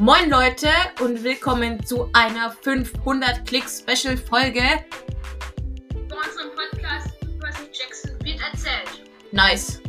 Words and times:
Moin 0.00 0.30
Leute 0.30 0.70
und 1.02 1.22
willkommen 1.22 1.84
zu 1.84 2.08
einer 2.14 2.50
500 2.50 3.46
Klick 3.46 3.64
Special 3.68 4.16
Folge. 4.16 4.62
Von 6.08 6.16
unserem 6.16 6.54
Podcast 6.54 7.20
Percy 7.38 7.68
Jackson 7.70 8.18
wird 8.24 8.40
erzählt. 8.40 9.04
Nice. 9.30 9.82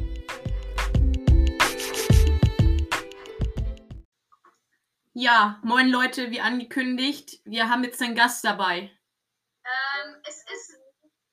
Ja, 5.14 5.62
moin 5.64 5.88
Leute, 5.88 6.30
wie 6.30 6.42
angekündigt, 6.42 7.40
wir 7.46 7.70
haben 7.70 7.86
jetzt 7.86 8.02
einen 8.02 8.14
Gast 8.14 8.44
dabei. 8.44 8.92
Ähm, 9.64 10.16
es 10.28 10.44
ist. 10.54 10.78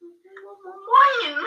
Moin! 0.00 1.44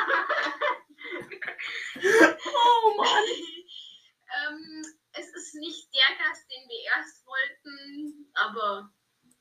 Oh 2.43 2.97
Mann. 2.97 3.23
ähm, 4.49 5.00
es 5.13 5.33
ist 5.33 5.55
nicht 5.55 5.89
der 5.93 6.17
Gast, 6.17 6.49
den 6.49 6.67
wir 6.69 6.83
erst 6.95 7.25
wollten, 7.25 8.31
aber. 8.33 8.93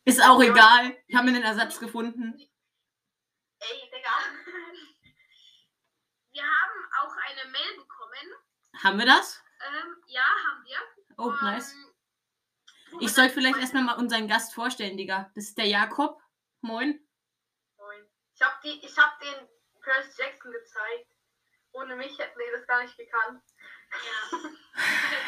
Ist 0.04 0.22
auch 0.22 0.40
egal, 0.42 0.96
wir 1.06 1.18
haben 1.18 1.28
einen 1.28 1.42
Ersatz 1.42 1.78
gefunden. 1.78 2.34
Ey, 3.60 3.90
Digga. 3.92 4.10
Wir 6.32 6.42
haben 6.42 6.88
auch 7.00 7.14
eine 7.28 7.50
Mail 7.50 7.76
bekommen. 7.76 8.82
Haben 8.82 8.98
wir 8.98 9.06
das? 9.06 9.42
Ähm, 9.60 9.96
ja, 10.06 10.22
haben 10.22 10.64
wir. 10.64 10.78
Oh, 11.18 11.32
nice. 11.42 11.74
Ähm, 11.74 11.90
wir 12.92 13.02
Ich 13.02 13.12
soll 13.12 13.28
vielleicht 13.28 13.58
erstmal 13.58 13.82
mal 13.84 13.98
unseren 13.98 14.26
Gast 14.26 14.54
vorstellen, 14.54 14.96
Digga. 14.96 15.30
Das 15.34 15.44
ist 15.44 15.58
der 15.58 15.66
Jakob. 15.66 16.20
Moin. 16.62 17.06
Moin. 17.76 18.08
Ich 18.34 18.40
habe 18.40 18.68
ich 18.68 18.98
hab 18.98 19.20
den 19.20 19.48
Percy 19.82 20.22
Jackson 20.22 20.52
gezeigt. 20.52 21.12
Ohne 21.72 21.96
mich 21.96 22.18
hätten 22.18 22.38
die 22.38 22.52
das 22.52 22.66
gar 22.66 22.82
nicht 22.82 22.96
gekannt. 22.96 23.42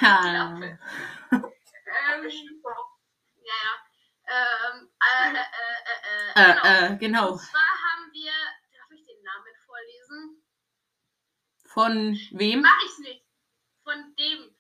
Ha. 0.01 0.61
Ähm, 1.95 2.23
ja, 3.43 3.55
ja. 3.55 3.73
Ähm, 4.27 4.89
äh, 4.99 5.31
äh, 5.31 5.43
äh, 6.37 6.45
äh, 6.45 6.57
genau. 6.57 6.65
Äh, 6.65 6.87
äh, 6.87 6.97
genau. 6.97 7.33
Und 7.33 7.39
zwar 7.39 7.61
haben 7.61 8.13
wir, 8.13 8.33
darf 8.73 8.91
ich 8.91 9.05
den 9.05 9.23
Namen 9.23 9.55
vorlesen? 9.67 10.45
Von 11.67 12.39
wem? 12.39 12.63
Mach 12.63 12.83
ich's 12.85 12.99
nicht. 12.99 13.25
Von 13.85 14.15
dem. 14.17 14.57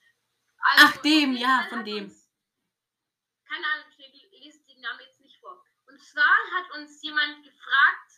Ach, 0.76 0.96
dem, 0.98 1.36
ja, 1.36 1.66
von 1.68 1.84
dem. 1.84 2.04
Uns, 2.04 2.28
keine 3.48 3.66
Ahnung, 3.66 3.86
ich 3.96 4.30
lese 4.30 4.64
den 4.66 4.80
Namen 4.80 5.00
jetzt 5.00 5.20
nicht 5.20 5.38
vor. 5.40 5.62
Und 5.86 6.00
zwar 6.02 6.36
hat 6.54 6.70
uns 6.72 7.02
jemand 7.02 7.42
gefragt, 7.42 8.10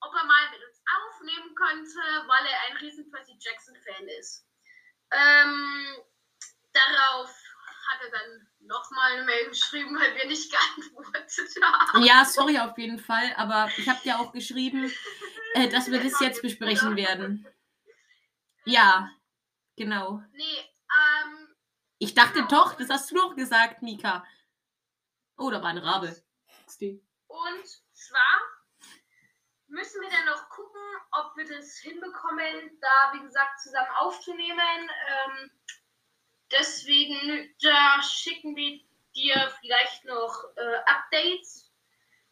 ob 0.00 0.14
er 0.14 0.24
mal 0.24 0.50
mit 0.50 0.60
uns 0.64 0.82
aufnehmen 0.96 1.54
könnte, 1.54 2.00
weil 2.28 2.46
er 2.46 2.60
ein 2.70 2.76
riesen 2.78 3.10
Percy 3.10 3.36
Jackson 3.38 3.76
Fan 3.84 4.08
ist. 4.08 4.46
Ähm, 5.10 5.96
darauf 6.72 7.28
hat 7.88 8.00
er 8.02 8.10
dann 8.10 8.48
nochmal 8.60 9.12
eine 9.12 9.24
Mail 9.24 9.48
geschrieben, 9.48 9.94
weil 9.98 10.14
wir 10.16 10.26
nicht 10.26 10.50
geantwortet 10.76 11.54
haben. 11.62 12.02
Ja, 12.04 12.24
sorry 12.24 12.58
auf 12.58 12.76
jeden 12.78 12.98
Fall, 12.98 13.32
aber 13.36 13.70
ich 13.76 13.88
habe 13.88 14.00
dir 14.02 14.18
auch 14.18 14.32
geschrieben, 14.32 14.92
äh, 15.54 15.68
dass 15.68 15.90
wir 15.90 16.02
das 16.02 16.18
jetzt 16.20 16.42
besprechen 16.42 16.96
werden. 16.96 17.46
Ja, 18.64 19.10
genau. 19.76 20.22
Nee, 20.32 20.58
ähm, 20.62 21.54
Ich 21.98 22.14
dachte 22.14 22.46
doch, 22.48 22.74
das 22.74 22.88
hast 22.88 23.10
du 23.10 23.16
doch 23.16 23.36
gesagt, 23.36 23.82
Mika. 23.82 24.26
Oh, 25.36 25.50
da 25.50 25.62
war 25.62 25.70
ein 25.70 25.78
Rabe. 25.78 26.22
Und 27.26 27.66
zwar 27.92 28.40
müssen 29.66 30.00
wir 30.00 30.10
dann 30.10 30.26
noch 30.26 30.48
gucken, 30.48 30.80
wir 31.48 31.56
das 31.56 31.78
hinbekommen, 31.78 32.78
da 32.80 33.12
wie 33.14 33.20
gesagt 33.20 33.60
zusammen 33.60 33.90
aufzunehmen. 33.98 34.90
Ähm, 35.08 35.50
deswegen 36.50 37.54
da 37.62 38.02
schicken 38.02 38.56
wir 38.56 38.80
dir 39.14 39.52
vielleicht 39.60 40.04
noch 40.04 40.44
äh, 40.56 40.76
Updates. 40.86 41.70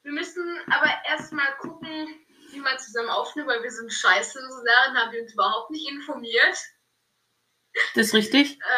Wir 0.03 0.13
müssen 0.13 0.59
aber 0.71 0.91
erstmal 1.07 1.57
gucken, 1.59 2.27
wie 2.51 2.61
man 2.61 2.79
zusammen 2.79 3.09
aufnimmt, 3.09 3.49
weil 3.49 3.63
wir 3.63 3.71
sind 3.71 3.93
scheiße. 3.93 4.39
Darin 4.67 4.97
haben 4.99 5.13
wir 5.13 5.23
uns 5.23 5.33
überhaupt 5.33 5.71
nicht 5.71 5.89
informiert. 5.91 6.59
Das 7.95 8.09
ist 8.09 8.15
richtig. 8.15 8.59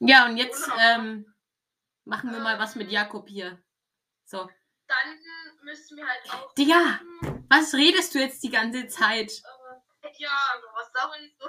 Äh, 0.00 0.08
Ja, 0.08 0.26
und 0.26 0.36
jetzt 0.36 0.70
ähm, 0.78 1.34
machen 2.04 2.30
wir 2.30 2.38
mal 2.38 2.58
was 2.60 2.76
mit 2.76 2.90
Jakob 2.90 3.28
hier. 3.28 3.60
So. 4.24 4.48
Dann 4.86 5.18
müssen 5.62 5.96
wir 5.96 6.06
halt 6.06 6.32
auch. 6.32 6.54
Digga. 6.54 7.00
gucken, 7.20 7.46
Was 7.50 7.74
redest 7.74 8.14
du 8.14 8.20
jetzt 8.20 8.42
die 8.44 8.50
ganze 8.50 8.86
Zeit? 8.86 9.42
Ja, 10.18 10.62
was 10.74 10.92
so? 10.92 11.48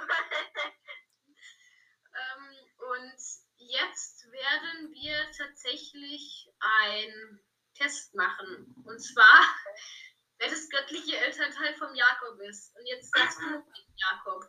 ähm, 2.14 2.44
und 2.78 3.20
jetzt 3.56 4.30
werden 4.30 4.92
wir 4.92 5.30
tatsächlich 5.36 6.48
einen 6.60 7.40
Test 7.74 8.14
machen. 8.14 8.74
Und 8.84 8.98
zwar, 8.98 9.42
wer 10.38 10.48
das 10.48 10.68
göttliche 10.68 11.16
Elternteil 11.16 11.74
vom 11.74 11.94
Jakob 11.94 12.40
ist. 12.40 12.76
Und 12.76 12.86
jetzt 12.86 13.10
sagst 13.14 13.38
du 13.40 13.64
Jakob. 13.96 14.44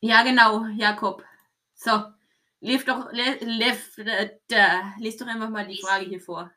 Ja, 0.00 0.22
genau, 0.22 0.66
Jakob. 0.76 1.24
So. 1.74 2.12
Lief 2.62 2.84
doch, 2.84 3.10
le, 3.12 3.38
lef, 3.40 3.96
äh, 3.96 4.38
da. 4.48 4.92
Lies 4.98 5.16
doch 5.16 5.26
einfach 5.26 5.48
mal 5.48 5.66
die 5.66 5.80
Frage 5.80 6.04
hier 6.04 6.20
vor. 6.20 6.52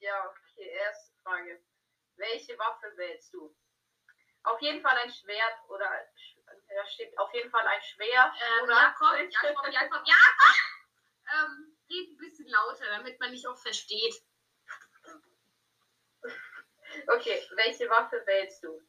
Ja, 0.00 0.26
okay, 0.26 0.68
erste 0.68 1.12
Frage. 1.22 1.62
Welche 2.16 2.58
Waffe 2.58 2.92
wählst 2.96 3.32
du? 3.32 3.54
Auf 4.42 4.60
jeden 4.60 4.82
Fall 4.82 4.96
ein 4.96 5.12
Schwert 5.12 5.54
oder 5.68 5.88
da 6.78 6.86
steht 6.86 7.18
auf 7.18 7.32
jeden 7.34 7.50
Fall 7.50 7.66
ein 7.66 7.82
Schwert 7.82 8.32
Ähm, 8.40 8.64
oder 8.64 8.74
Jakob, 8.74 9.14
Jakob, 9.18 9.72
Jakob, 9.72 10.06
Jakob! 10.06 10.06
Ähm, 11.30 11.76
red 11.90 12.08
ein 12.08 12.16
bisschen 12.16 12.48
lauter, 12.48 12.86
damit 12.86 13.20
man 13.20 13.30
dich 13.32 13.46
auch 13.46 13.58
versteht. 13.58 14.14
Okay, 17.06 17.46
welche 17.50 17.86
Waffe 17.90 18.22
wählst 18.24 18.64
du? 18.64 18.80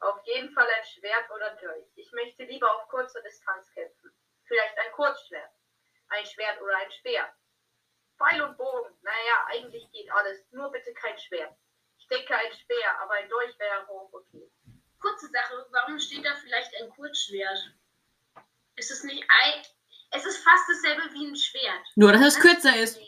Auf 0.00 0.20
jeden 0.26 0.52
Fall 0.52 0.68
ein 0.68 0.84
Schwert 0.84 1.30
oder 1.30 1.56
Dolch. 1.56 1.86
Ich 1.96 2.12
möchte 2.12 2.44
lieber 2.44 2.70
auf 2.70 2.86
kurzer 2.88 3.22
Distanz 3.22 3.72
kämpfen. 3.72 4.12
Vielleicht 4.44 4.76
ein 4.76 4.92
Kurzschwert. 4.92 5.50
Ein 6.08 6.26
Schwert 6.26 6.60
oder 6.60 6.76
ein 6.76 6.92
Speer. 6.92 7.34
Pfeil 8.18 8.42
und 8.42 8.58
Bogen. 8.58 8.98
Naja, 9.00 9.46
eigentlich 9.46 9.90
geht 9.90 10.12
alles. 10.12 10.38
Nur 10.50 10.70
bitte 10.70 10.92
kein 10.92 11.18
Schwert. 11.18 11.56
Ich 11.96 12.06
denke 12.08 12.36
ein 12.36 12.52
Speer, 12.52 13.00
aber 13.00 13.14
ein 13.14 13.28
Dolch 13.30 13.58
wäre 13.58 13.88
auch 13.88 14.12
okay. 14.12 14.52
Kurze 15.00 15.28
Sache, 15.28 15.66
warum 15.70 15.98
steht 15.98 16.24
da 16.24 16.36
vielleicht 16.36 16.74
ein 16.76 16.90
Kurzschwert? 16.90 17.72
Ist 18.76 18.90
es 18.90 19.02
nicht 19.02 19.24
ein. 19.28 19.62
Es 20.10 20.24
ist 20.24 20.42
fast 20.44 20.68
dasselbe 20.68 21.12
wie 21.12 21.26
ein 21.26 21.36
Schwert. 21.36 21.86
Nur, 21.96 22.12
dass 22.12 22.22
es 22.22 22.40
kürzer 22.40 22.76
ist. 22.76 22.98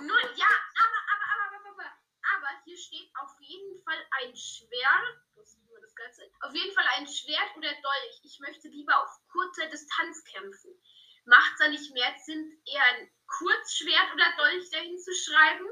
Nur, 0.00 0.20
ja, 0.36 0.50
aber, 0.84 1.00
aber, 1.12 1.26
aber, 1.32 1.56
aber, 1.56 1.70
aber, 1.70 1.90
aber 2.36 2.62
hier 2.64 2.76
steht 2.76 3.10
auf 3.20 3.32
jeden 3.40 3.82
Fall 3.82 4.06
ein 4.22 4.36
Schwert. 4.36 5.20
Das 5.36 5.56
das 5.80 5.94
Ganze. 5.94 6.22
Auf 6.40 6.54
jeden 6.54 6.74
Fall 6.74 6.86
ein 6.96 7.06
Schwert 7.06 7.56
oder 7.56 7.70
Dolch. 7.70 8.20
Ich 8.22 8.38
möchte 8.40 8.68
lieber 8.68 9.02
auf 9.02 9.10
kurzer 9.28 9.66
Distanz 9.66 10.24
kämpfen. 10.24 10.70
Macht 11.26 11.52
es 11.52 11.58
da 11.58 11.68
nicht 11.68 11.92
mehr 11.92 12.14
Sinn, 12.24 12.60
eher 12.66 12.82
ein 12.82 13.10
Kurzschwert 13.26 14.12
oder 14.12 14.36
Dolch 14.36 14.70
dahin 14.70 14.98
zu 14.98 15.12
schreiben? 15.14 15.66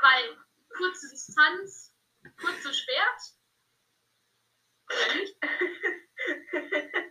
Weil 0.00 0.36
kurze 0.76 1.08
Distanz, 1.10 1.94
kurze 2.38 2.72
Schwert. 2.74 3.20
Oder 4.90 5.14
nicht? 5.14 5.36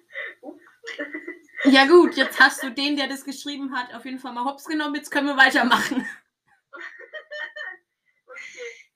Ja 1.64 1.86
gut, 1.86 2.16
jetzt 2.16 2.40
hast 2.40 2.64
du 2.64 2.72
den, 2.72 2.96
der 2.96 3.08
das 3.08 3.26
geschrieben 3.26 3.76
hat, 3.76 3.94
auf 3.94 4.06
jeden 4.06 4.20
Fall 4.20 4.32
mal 4.32 4.46
hops 4.46 4.66
genommen. 4.66 4.96
Jetzt 4.96 5.12
können 5.12 5.28
wir 5.28 5.38
weitermachen. 5.38 6.08
Okay. 8.30 8.88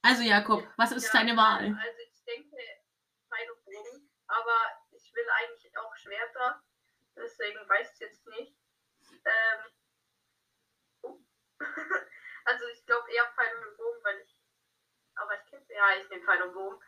Also 0.00 0.22
Jakob, 0.22 0.66
was 0.76 0.92
ist 0.92 1.12
Ja, 1.12 1.20
deine 1.20 1.36
Wahl? 1.36 1.64
Also 1.64 1.98
ich 1.98 2.24
denke 2.24 2.56
Pfeil 3.28 3.50
und 3.50 3.64
Bogen, 3.64 4.10
aber 4.28 4.56
ich 4.92 5.12
will 5.12 5.26
eigentlich 5.42 5.76
auch 5.76 5.94
Schwerter, 5.96 6.62
deswegen 7.16 7.58
weiß 7.68 7.92
ich 7.92 7.98
jetzt 8.00 8.26
nicht. 8.28 8.56
Ähm, 9.24 9.72
oh. 11.02 11.18
also 12.44 12.66
ich 12.68 12.86
glaube 12.86 13.12
eher 13.12 13.30
Pfeil 13.34 13.56
und 13.68 13.76
Bogen, 13.76 14.04
weil 14.04 14.20
ich, 14.20 14.38
aber 15.16 15.34
ich 15.38 15.50
kenne, 15.50 15.66
ja, 15.68 15.96
ich 16.00 16.08
nehme 16.08 16.24
Pfeil 16.24 16.42
und 16.42 16.54
Bogen. 16.54 16.82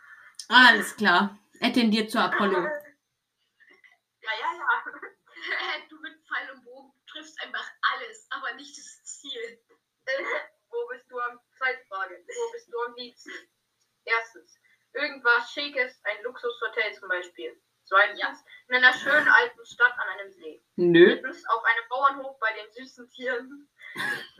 Alles 0.48 0.96
klar. 0.96 1.38
Er 1.60 1.72
tendiert 1.72 2.10
zu 2.10 2.18
Apollo. 2.20 2.68
Ja, 4.20 4.34
ja, 4.40 4.52
ja. 4.58 5.78
du 5.88 5.98
mit 6.00 6.12
Pfeil 6.26 6.50
und 6.50 6.62
Bogen 6.62 6.92
triffst 7.10 7.40
einfach 7.42 7.66
alles, 7.94 8.26
aber 8.28 8.52
nicht 8.56 8.76
das 8.76 9.02
Ziel. 9.04 9.58
Wo 10.70 10.86
bist 10.88 11.10
du 11.10 11.18
am, 11.18 11.40
zweite 11.56 11.84
Frage, 11.86 12.24
wo 12.26 12.52
bist 12.52 12.72
du 12.72 12.78
am 12.84 12.94
liebsten? 12.94 13.30
Erstens, 14.04 14.58
irgendwas 14.92 15.50
Schickes, 15.52 16.00
ein 16.04 16.22
Luxushotel 16.22 16.94
zum 16.94 17.08
Beispiel. 17.08 17.60
Zweitens, 17.84 18.20
Ja. 18.20 18.36
in 18.68 18.74
einer 18.76 18.92
schönen 18.92 19.28
alten 19.28 19.64
Stadt 19.64 19.94
an 19.98 20.08
einem 20.08 20.30
See. 20.30 20.62
Nö. 20.76 21.06
Drittens, 21.06 21.42
auf 21.48 21.64
einem 21.64 21.88
Bauernhof 21.88 22.38
bei 22.38 22.52
den 22.52 22.70
süßen 22.72 23.08
Tieren. 23.10 23.68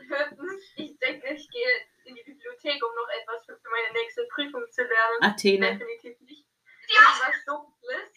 Viertens, 0.06 0.62
ich 0.77 0.99
denke, 0.99 1.35
ich 1.35 1.49
gehe 1.50 1.87
in 2.05 2.15
die 2.15 2.23
Bibliothek, 2.23 2.83
um 2.85 2.95
noch 2.95 3.09
etwas 3.09 3.45
für 3.47 3.71
meine 3.71 3.93
nächste 3.95 4.27
Prüfung 4.35 4.71
zu 4.71 4.83
lernen. 4.83 5.23
Athene. 5.23 5.73
Definitiv 5.79 6.21
nicht. 6.21 6.47
Ja. 6.89 7.00
Irgendwas 7.00 7.45
Dunkles. 7.47 8.11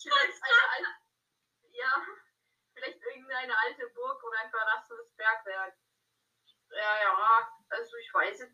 Vielleicht 0.00 0.42
eine 0.42 0.72
alte, 0.72 0.94
ja, 1.72 2.02
vielleicht 2.74 3.02
irgendeine 3.02 3.58
alte 3.58 3.88
Burg 3.88 4.22
oder 4.22 4.38
ein 4.38 4.50
verlassenes 4.50 5.08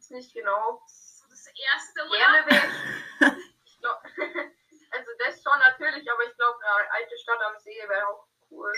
gibt's 0.04 0.10
nicht 0.10 0.34
genau. 0.34 0.82
So 0.86 1.24
das 1.28 1.46
erste, 1.46 2.04
oder? 2.04 2.16
Gerne 2.18 2.46
wäre 2.46 2.66
ich. 2.66 3.64
ich 3.64 3.78
glaub, 3.78 4.02
also 4.04 5.10
das 5.18 5.42
schon 5.42 5.58
natürlich, 5.58 6.10
aber 6.10 6.24
ich 6.24 6.36
glaube, 6.36 6.58
eine 6.62 6.90
alte 6.92 7.18
Stadt 7.18 7.40
am 7.40 7.58
See 7.58 7.76
wäre 7.88 8.06
auch 8.08 8.26
cool. 8.50 8.72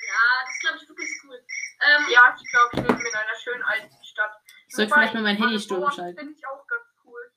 Ja, 0.00 0.44
das 0.46 0.58
glaube 0.60 0.78
ich 0.78 0.88
wirklich 0.88 1.10
cool. 1.24 1.44
Ähm, 1.82 2.06
Ja, 2.08 2.34
ich 2.40 2.50
glaube, 2.50 2.70
ich 2.72 2.80
lebe 2.80 3.08
in 3.08 3.14
einer 3.14 3.36
schönen 3.36 3.62
alten 3.62 4.04
Stadt. 4.04 4.32
Soll 4.68 4.84
ich 4.86 4.90
Wobei, 4.90 5.00
vielleicht 5.02 5.08
mal 5.22 5.34
mein 5.34 5.36
Handy 5.36 5.58
stumm 5.58 5.90
schalten? 5.90 6.18
Finde 6.18 6.34
ich 6.38 6.46
auch 6.46 6.66
ganz 6.66 6.86
cool. 7.04 7.32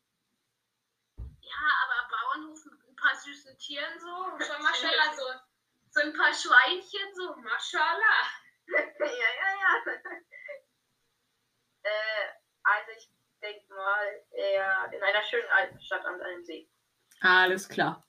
ja, 1.17 1.61
aber 1.83 2.09
Bauernhof 2.09 2.65
mit 2.65 2.79
ein 2.87 2.95
paar 2.95 3.15
süßen 3.15 3.57
Tieren 3.57 3.99
so. 3.99 4.45
Schon 4.45 4.61
Maschallah, 4.61 5.13
so, 5.15 5.23
so 5.91 6.01
ein 6.01 6.13
paar 6.13 6.33
Schweinchen, 6.33 7.13
so 7.13 7.35
Maschallah. 7.35 8.21
ja, 8.99 9.05
ja, 9.05 9.49
ja. 9.61 9.93
äh, 11.83 12.29
also 12.63 12.91
ich 12.97 13.09
denke 13.41 13.73
mal, 13.73 14.25
eher 14.31 14.89
in 14.93 15.03
einer 15.03 15.23
schönen 15.23 15.49
alten 15.49 15.81
Stadt 15.81 16.05
an 16.05 16.21
einem 16.21 16.43
See. 16.43 16.69
Alles 17.21 17.67
klar. 17.67 18.05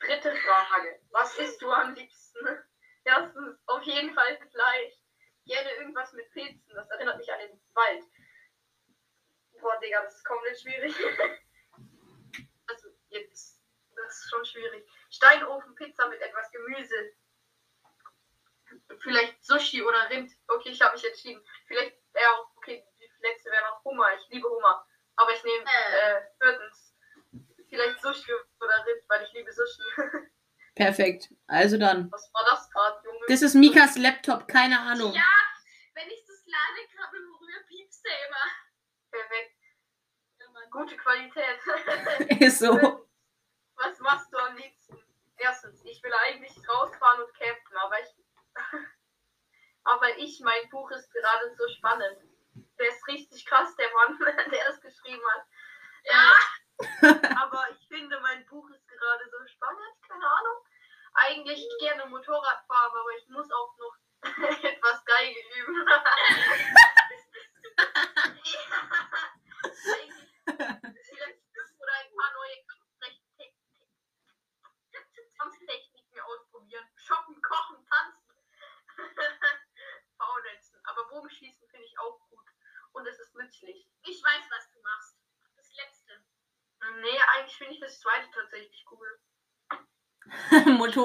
Dritte 0.00 0.34
Frage. 0.34 1.00
Was 1.10 1.36
isst 1.38 1.60
du 1.60 1.70
am 1.70 1.94
liebsten? 1.94 2.46
Erstens, 3.04 3.58
auf 3.66 3.82
jeden 3.82 4.14
Fall 4.14 4.38
Fleisch. 4.50 4.94
Gerne 5.46 5.70
irgendwas 5.72 6.12
mit 6.12 6.30
Pilzen. 6.32 6.74
Das 6.74 6.88
erinnert 6.90 7.18
mich 7.18 7.32
an 7.32 7.40
den 7.40 7.60
Wald. 7.74 8.04
Boah, 9.60 9.78
Digga, 9.80 9.99
das 10.10 10.16
ist 10.18 10.24
komplett 10.24 10.60
schwierig. 10.60 10.94
also, 12.66 12.88
jetzt. 13.10 13.60
Das 13.94 14.16
ist 14.16 14.30
schon 14.30 14.44
schwierig. 14.44 14.88
Steinofen-Pizza 15.10 16.08
mit 16.08 16.20
etwas 16.20 16.50
Gemüse. 16.50 17.12
Vielleicht 19.02 19.44
Sushi 19.44 19.82
oder 19.82 20.08
Rind. 20.10 20.32
Okay, 20.48 20.70
ich 20.70 20.80
habe 20.80 20.94
mich 20.96 21.04
entschieden. 21.06 21.44
Vielleicht 21.66 21.96
wäre 22.12 22.30
auch, 22.32 22.50
okay, 22.56 22.84
die 22.98 23.08
letzte 23.26 23.50
wäre 23.50 23.62
noch 23.64 23.84
Hummer. 23.84 24.08
Ich 24.14 24.28
liebe 24.30 24.48
Hummer. 24.48 24.84
Aber 25.16 25.32
ich 25.32 25.44
nehme 25.44 25.64
Äh. 25.64 26.16
äh, 26.16 26.22
viertens. 26.40 26.96
Vielleicht 27.68 28.00
Sushi 28.00 28.32
oder 28.60 28.86
Rind, 28.86 29.04
weil 29.08 29.22
ich 29.24 29.32
liebe 29.32 29.52
Sushi. 29.52 29.82
Perfekt. 30.74 31.28
Also 31.46 31.78
dann. 31.78 32.10
Was 32.10 32.32
war 32.32 32.44
das 32.50 32.68
gerade, 32.70 33.04
Junge? 33.04 33.26
Das 33.28 33.42
ist 33.42 33.54
Mikas 33.54 33.96
Laptop, 33.96 34.48
keine 34.48 34.80
Ahnung. 34.80 35.12
Ja, 35.12 35.22
wenn 35.94 36.08
ich 36.08 36.24
das 36.26 36.44
lade, 36.46 36.88
gerade 36.94 37.16
im 37.16 37.34
Rühr 37.34 37.62
piepst 37.68 38.04
der 38.04 38.26
immer. 38.26 38.50
Perfekt. 39.10 39.56
Ja, 40.38 40.48
Mann. 40.50 40.70
Gute 40.70 40.96
Qualität. 40.96 41.58
Ist 42.18 42.28
so. 42.48 42.72
Was 43.76 43.98
machst 44.00 44.32
du 44.32 44.38
am 44.38 44.56
liebsten? 44.56 44.96
Erstens, 45.36 45.84
ich 45.84 46.02
will 46.02 46.12
eigentlich 46.24 46.56
rausfahren 46.68 47.22
und 47.22 47.34
campen, 47.34 47.76
aber 47.76 48.00
ich. 48.00 48.14
aber 49.84 50.16
ich, 50.16 50.40
mein 50.40 50.68
Buch 50.70 50.90
ist 50.90 51.12
gerade 51.12 51.54
so 51.54 51.68
spannend. 51.68 52.18
Der 52.78 52.88
ist 52.88 53.06
richtig 53.08 53.44
krass, 53.44 53.76
der 53.76 53.90
Mann, 53.92 54.18
der 54.50 54.68
es 54.68 54.80
geschrieben 54.80 55.22
hat. 55.34 55.46
Ja, 56.04 56.34
aber 57.42 57.68
ich 57.72 57.86
finde, 57.88 58.18
mein 58.20 58.46
Buch 58.46 58.70
ist 58.70 58.88
gerade 58.88 59.28
so 59.30 59.46
spannend, 59.46 60.02
keine 60.08 60.26
Ahnung. 60.26 60.64
Eigentlich 61.12 61.68
gerne 61.80 62.06
Motorrad 62.06 62.64
fahren, 62.66 62.92
aber 62.92 63.10
ich 63.18 63.28
muss 63.28 63.50
auch 63.50 63.76
noch 63.76 63.96
etwas 64.62 65.04
Geige 65.04 65.40
üben. 65.58 65.88
Eigentlich 69.92 70.26
vielleicht 71.06 71.40
oder 71.80 71.92
ein 71.94 72.14
paar 72.14 72.32
neue 72.34 72.56
Kampftechniken 72.66 73.56
Kampftechniken 75.38 76.20
ausprobieren. 76.20 76.86
Shoppen, 76.96 77.40
kochen, 77.42 77.86
tanzen. 77.86 78.36
Faulenzen. 80.18 80.80
Aber 80.84 81.08
Bogenschießen 81.08 81.68
finde 81.68 81.86
ich 81.86 81.98
auch 81.98 82.20
gut. 82.28 82.46
Und 82.92 83.06
es 83.06 83.18
ist 83.18 83.34
nützlich. 83.34 83.88
ich 84.02 84.22
weiß, 84.22 84.44
was 84.50 84.70
du 84.72 84.80
machst. 84.82 85.16
Das 85.56 85.74
letzte. 85.74 86.24
Nee, 87.00 87.18
eigentlich 87.34 87.56
finde 87.56 87.74
ich 87.74 87.80
das 87.80 88.00
zweite 88.00 88.30
tatsächlich 88.30 88.84
cool. 88.90 89.20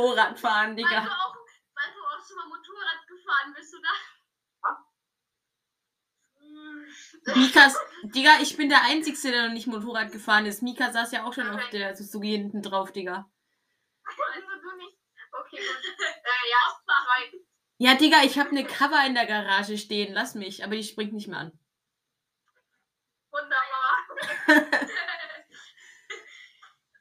Motorradfahren, 0.05 0.69
Weil 0.69 0.75
Digga. 0.75 1.01
du, 1.01 1.09
auch, 1.09 1.35
weil 1.73 1.93
du 1.93 1.99
auch 2.05 2.27
schon 2.27 2.37
mal 2.37 2.47
Motorrad 2.47 3.07
gefahren 3.07 3.53
bist, 3.55 3.75
oder? 3.75 3.89
Mikas, 7.35 7.75
Digga, 8.03 8.39
ich 8.41 8.55
bin 8.55 8.69
der 8.69 8.83
Einzige, 8.83 9.31
der 9.31 9.47
noch 9.47 9.53
nicht 9.53 9.67
Motorrad 9.67 10.11
gefahren 10.11 10.45
ist. 10.45 10.61
Mika 10.61 10.91
saß 10.91 11.11
ja 11.11 11.23
auch 11.25 11.33
schon 11.33 11.49
auf 11.49 11.69
der 11.69 11.95
Suzuki 11.95 12.29
hinten 12.29 12.61
drauf, 12.61 12.91
Digga. 12.91 13.29
Also 14.03 14.21
du 14.61 14.77
nicht. 14.77 14.97
Okay, 15.31 15.57
gut. 15.57 15.83
Äh, 15.99 16.49
ja. 16.51 16.59
Ja, 17.77 17.95
Digga, 17.95 18.23
ich 18.23 18.39
habe 18.39 18.51
eine 18.51 18.63
Cover 18.65 19.05
in 19.05 19.15
der 19.15 19.25
Garage 19.25 19.77
stehen. 19.77 20.13
Lass 20.13 20.35
mich, 20.35 20.63
aber 20.63 20.75
die 20.75 20.83
springt 20.83 21.13
nicht 21.13 21.27
mehr 21.27 21.39
an. 21.39 21.59
Wunderbar. 23.31 24.05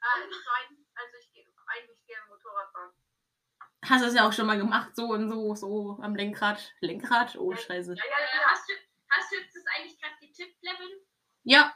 Äh, 0.05 0.29
zweitens, 0.29 0.87
also 0.93 1.17
ich 1.19 1.31
gehe 1.33 1.45
eigentlich 1.67 2.05
gerne 2.05 2.27
Motorrad 2.27 2.71
fahren. 2.71 2.93
Hast 3.87 4.01
du 4.01 4.05
das 4.07 4.15
ja 4.15 4.27
auch 4.27 4.33
schon 4.33 4.47
mal 4.47 4.57
gemacht, 4.57 4.95
so 4.95 5.05
und 5.07 5.29
so, 5.29 5.53
so 5.55 5.97
am 6.01 6.15
Lenkrad. 6.15 6.73
Lenkrad? 6.81 7.35
Oh, 7.37 7.55
scheiße. 7.55 7.93
Ja, 7.93 8.03
ja, 8.03 8.17
Äh, 8.17 8.37
ja. 8.37 8.49
hast, 8.49 8.67
du, 8.69 8.73
hast 9.11 9.31
du 9.31 9.35
jetzt 9.37 9.55
das 9.55 9.63
eigentlich 9.75 9.99
gerade 10.01 10.15
getippt, 10.19 10.61
Level? 10.63 11.05
Ja, 11.43 11.73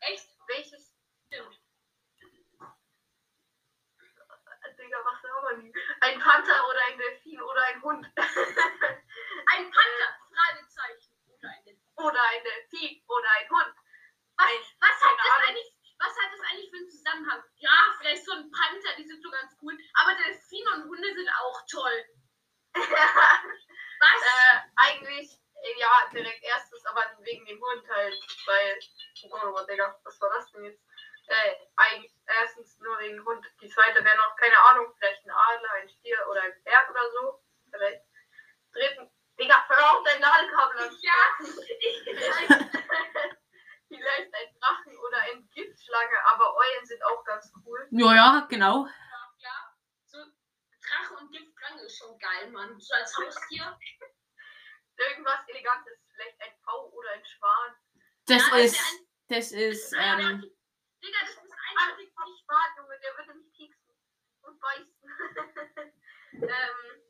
Echt? 0.00 0.28
Welches? 0.48 0.94
Stimmt. 1.26 1.60
Digga, 4.78 4.96
machst 5.04 5.24
du 5.24 5.28
aber 5.28 5.56
nie. 5.58 5.72
Ein 6.00 6.18
Panther 6.18 6.66
oder 6.68 6.80
ein 6.90 6.96
Delfin 6.98 7.40
oder 7.42 7.62
ein 7.64 7.82
Hund. 7.82 8.06
Ein 8.16 9.70
Panther? 9.70 10.10
Fragezeichen. 10.32 11.12
Oder 11.28 11.50
ein 11.50 11.64
Delfin. 11.64 11.82
oder 11.96 12.22
ein 12.22 12.42
Delfin 12.44 13.02
oder 13.06 13.28
ein 13.38 13.50
Hund. 13.50 13.74
Ein, 14.36 14.60
Was 14.80 15.00
hat, 15.04 15.18
das 15.18 15.48
eigentlich, 15.48 15.74
was 15.98 16.08
hat 16.16 16.32
das 16.32 16.40
eigentlich 16.48 16.70
für 16.70 16.76
einen 16.78 16.90
Zusammenhang? 16.90 17.42
Ja, 18.10 18.16
vielleicht 18.16 18.24
so 18.24 18.32
ein 18.32 18.50
Panther, 18.50 18.96
die 18.98 19.06
sind 19.06 19.22
so 19.22 19.30
ganz 19.30 19.56
cool. 19.62 19.76
Aber 19.94 20.14
Delfine 20.14 20.70
und 20.74 20.88
Hunde 20.88 21.14
sind 21.14 21.28
auch 21.28 21.62
toll. 21.70 22.04
Was? 22.74 24.22
äh, 24.22 24.60
eigentlich, 24.76 25.38
ja, 25.78 26.08
direkt 26.12 26.42
erstes, 26.42 26.84
aber 26.86 27.04
wegen 27.20 27.44
dem 27.46 27.60
Hund 27.60 27.88
halt, 27.88 28.14
weil, 28.46 28.78
oh 29.24 29.28
Gott, 29.28 29.44
oh 29.44 29.66
Digga, 29.66 30.00
was 30.04 30.18
war 30.20 30.30
das 30.30 30.50
denn 30.52 30.64
jetzt? 30.64 30.80
Äh, 31.26 31.54
eigentlich 31.76 32.12
erstens 32.26 32.78
nur 32.78 32.98
wegen 32.98 33.16
dem 33.16 33.26
Hund. 33.26 33.44
Die 33.60 33.68
zweite 33.68 34.02
wäre 34.02 34.16
noch, 34.16 34.34
keine 34.36 34.58
Ahnung, 34.58 34.94
vielleicht 34.98 35.24
ein 35.26 35.30
Adler, 35.30 35.72
ein 35.74 35.88
Stier 35.90 36.26
oder 36.28 36.42
ein 36.42 36.62
Pferd 36.62 36.90
oder 36.90 37.10
so. 37.12 37.44
Vielleicht. 37.70 38.02
Dritten, 38.72 39.10
Digga, 39.38 39.64
hör 39.68 39.92
auf 39.92 40.04
dein 40.04 40.20
Ladekabel 40.20 40.78
an. 40.78 40.98
Ja, 41.02 41.36
Vielleicht, 42.04 42.50
vielleicht 43.98 44.32
ein 44.34 44.54
Drachen 44.60 44.96
oder 44.98 45.18
eine 45.18 45.42
Giftschlange, 45.54 46.16
aber 46.32 46.54
Eulen 46.56 46.86
sind 46.86 47.02
auch 47.04 47.24
ganz 47.24 47.52
cool. 47.64 47.86
ja, 47.90 48.14
ja, 48.14 48.46
genau. 48.48 48.86
ja. 49.38 49.74
So 50.06 50.18
Drache 50.18 51.14
und 51.16 51.30
Giftschlange 51.32 51.82
ist 51.82 51.98
schon 51.98 52.18
geil, 52.18 52.50
Mann. 52.50 52.78
So 52.80 52.94
als 52.94 53.16
Haustier. 53.16 53.78
Irgendwas 54.96 55.40
Elegantes, 55.48 55.98
vielleicht 56.12 56.40
ein 56.42 56.52
Pfau 56.62 56.90
oder 56.90 57.10
ein 57.12 57.24
Schwan. 57.24 57.74
Das 58.26 58.42
Ja, 58.42 58.50
das 58.50 58.64
ist, 58.64 58.78
ein- 58.80 59.06
das 59.28 59.52
ist, 59.52 59.92
Ja, 59.92 60.18
ähm, 60.18 60.40
Digga, 61.02 61.18
das 61.22 61.30
ist 61.30 61.38
eindeutig 61.40 62.12
ein 62.16 62.36
Schwan, 62.44 62.76
Junge, 62.76 63.00
der 63.00 63.16
würde 63.16 63.34
mich 63.40 63.52
pieksen 63.54 63.96
und 64.42 64.60
beißen. 64.60 65.02
ähm, 66.32 67.02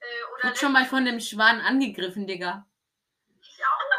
äh, 0.00 0.22
oder 0.32 0.44
wurde 0.48 0.56
schon 0.56 0.72
mal 0.72 0.86
von 0.86 0.98
einem 1.06 1.20
Schwan 1.20 1.60
angegriffen, 1.60 2.26
Digga. 2.26 2.66
Ich 3.40 3.62
auch. 3.64 3.91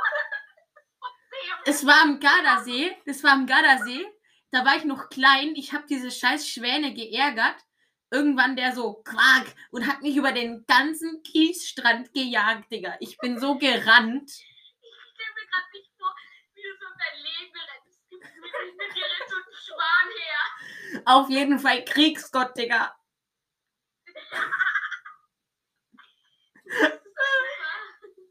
Es 1.66 1.86
war 1.86 2.02
am 2.02 2.20
Gardasee, 2.20 2.96
das 3.06 3.24
war 3.24 3.32
am 3.32 3.46
Gardasee, 3.46 4.06
da 4.52 4.66
war 4.66 4.76
ich 4.76 4.84
noch 4.84 5.10
klein, 5.10 5.56
ich 5.56 5.74
habe 5.74 5.86
diese 5.90 6.12
scheiß 6.12 6.48
Schwäne 6.48 6.94
geärgert. 6.94 7.56
Irgendwann 8.12 8.56
der 8.56 8.76
so 8.76 9.02
quak 9.04 9.48
und 9.72 9.88
hat 9.88 10.04
mich 10.04 10.16
über 10.16 10.32
den 10.32 10.64
ganzen 10.68 11.24
Kiesstrand 11.24 12.14
gejagt, 12.14 12.72
Digga. 12.72 12.96
Ich 13.00 13.18
bin 13.18 13.40
so 13.40 13.58
gerannt. 13.58 14.30
Ich 14.30 14.46
stelle 15.16 15.34
mir 15.34 15.48
gerade 15.50 15.72
nicht 15.74 15.90
vor, 15.98 16.16
wie 16.54 16.62
du 16.62 16.70
so 16.80 16.86
in 16.86 17.00
dein 17.00 17.18
Leben 17.24 17.58
rennst. 17.58 18.00
Mit, 18.78 18.96
dir 18.96 19.06
so 19.28 19.36
ein 19.36 19.50
Schwan 19.66 20.10
her. 20.20 21.02
Auf 21.06 21.28
jeden 21.32 21.58
Fall 21.58 21.84
Kriegsgott, 21.86 22.56
Digga. 22.56 22.96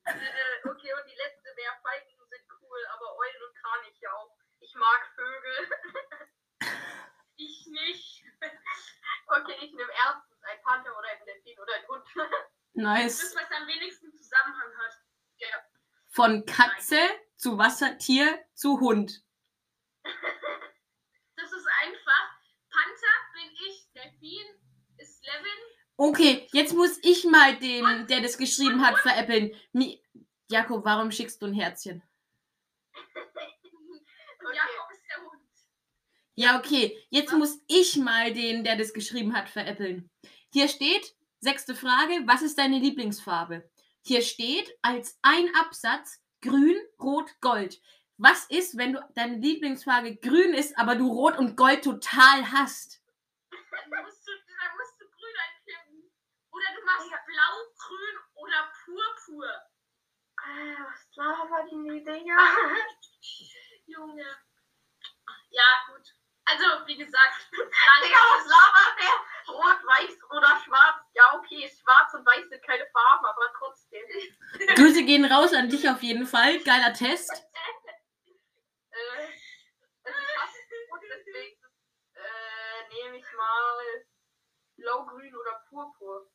Äh, 0.04 0.68
okay, 0.68 0.90
und 0.92 1.06
die 1.08 1.16
letzte 1.16 1.48
wäre, 1.56 1.72
aber 1.78 2.11
Und 3.72 3.80
Kraniche 3.80 4.12
auch. 4.14 4.36
Ich 4.60 4.74
mag 4.74 5.06
Vögel. 5.14 5.70
Ich 7.36 7.66
nicht. 7.66 8.24
Okay, 9.26 9.54
ich 9.62 9.72
nehme 9.72 9.90
erstens 10.04 10.42
ein 10.42 10.62
Panther 10.62 10.90
oder 10.98 11.08
ein 11.08 11.24
Delfin 11.24 11.58
oder 11.58 11.74
ein 11.74 11.88
Hund. 11.88 12.04
Das, 12.14 12.26
Nice. 12.74 13.34
was 13.34 13.50
am 13.58 13.66
wenigsten 13.66 14.12
Zusammenhang 14.12 14.76
hat. 14.76 14.98
Von 16.10 16.44
Katze 16.44 16.98
zu 17.36 17.56
Wassertier 17.56 18.44
zu 18.54 18.78
Hund. 18.78 19.24
Das 20.02 21.52
ist 21.52 21.66
einfach. 21.82 22.30
Panther 22.70 23.16
bin 23.32 23.50
ich, 23.66 23.90
Delfin 23.94 24.60
ist 24.98 25.24
Levin. 25.24 25.60
Okay, 25.96 26.48
jetzt 26.52 26.74
muss 26.74 26.98
ich 27.02 27.24
mal 27.24 27.56
den, 27.58 28.06
der 28.08 28.20
das 28.20 28.36
geschrieben 28.36 28.84
hat, 28.84 28.98
veräppeln. 28.98 29.58
Mi 29.72 30.04
Jakob, 30.48 30.84
warum 30.84 31.10
schickst 31.10 31.40
du 31.40 31.46
ein 31.46 31.54
Herzchen? 31.54 32.02
Und 32.92 34.48
Okay. 34.48 34.56
Jakob 34.56 34.90
ist 34.90 35.04
der 35.08 35.18
Hund. 35.22 35.48
Ja, 36.34 36.58
okay. 36.58 36.98
Jetzt 37.10 37.32
muss 37.32 37.60
ich 37.68 37.96
mal 37.96 38.32
den, 38.32 38.64
der 38.64 38.76
das 38.76 38.92
geschrieben 38.92 39.34
hat, 39.34 39.48
veräppeln. 39.48 40.10
Hier 40.52 40.68
steht, 40.68 41.14
sechste 41.40 41.74
Frage, 41.74 42.22
was 42.26 42.42
ist 42.42 42.58
deine 42.58 42.78
Lieblingsfarbe? 42.78 43.68
Hier 44.04 44.22
steht 44.22 44.74
als 44.82 45.18
ein 45.22 45.54
Absatz 45.54 46.20
grün, 46.40 46.76
rot, 47.00 47.30
gold. 47.40 47.80
Was 48.16 48.46
ist, 48.46 48.76
wenn 48.76 48.94
du 48.94 49.00
deine 49.14 49.36
Lieblingsfarbe 49.36 50.16
grün 50.16 50.54
ist, 50.54 50.78
aber 50.78 50.94
du 50.96 51.08
rot 51.08 51.38
und 51.38 51.56
gold 51.56 51.84
total 51.84 52.50
hast? 52.50 53.02
Dann 53.50 54.04
musst 54.04 54.26
du, 54.26 54.32
dann 54.32 54.76
musst 54.76 55.00
du 55.00 55.04
grün 55.08 55.34
einklicken. 55.44 56.10
Oder 56.50 56.64
du 56.76 56.84
machst 56.84 57.10
blau, 57.26 57.54
grün 57.78 58.16
oder 58.34 58.72
purpur. 58.84 59.46
Äh, 60.44 60.76
was 60.82 61.16
labert 61.16 61.70
die 61.70 62.04
Dinger? 62.04 62.36
Junge. 63.86 64.26
Ja, 65.50 65.64
gut. 65.88 66.14
Also, 66.44 66.64
wie 66.86 66.96
gesagt, 66.96 67.46
Digga, 67.52 68.18
was 68.18 68.46
labert 68.46 68.98
der? 68.98 69.54
Rot, 69.54 69.84
weiß 69.86 70.18
oder 70.30 70.60
schwarz? 70.64 70.96
Ja, 71.14 71.34
okay, 71.34 71.68
schwarz 71.68 72.14
und 72.14 72.26
weiß 72.26 72.48
sind 72.48 72.62
keine 72.62 72.86
Farben, 72.86 73.24
aber 73.24 73.52
trotzdem. 73.58 74.02
Grüße 74.76 75.04
gehen 75.04 75.24
raus 75.24 75.52
an 75.54 75.68
dich 75.68 75.88
auf 75.88 76.02
jeden 76.02 76.26
Fall. 76.26 76.58
Geiler 76.60 76.92
Test. 76.92 77.30
Äh, 78.90 79.28
also 80.04 80.18
ich 80.18 80.36
hasse 80.38 80.58
Rot, 80.90 81.00
deswegen 81.02 81.60
äh, 82.14 82.94
nehme 82.94 83.18
ich 83.18 83.32
mal 83.36 84.04
blau-grün 84.76 85.34
oder 85.34 85.62
purpur. 85.68 86.30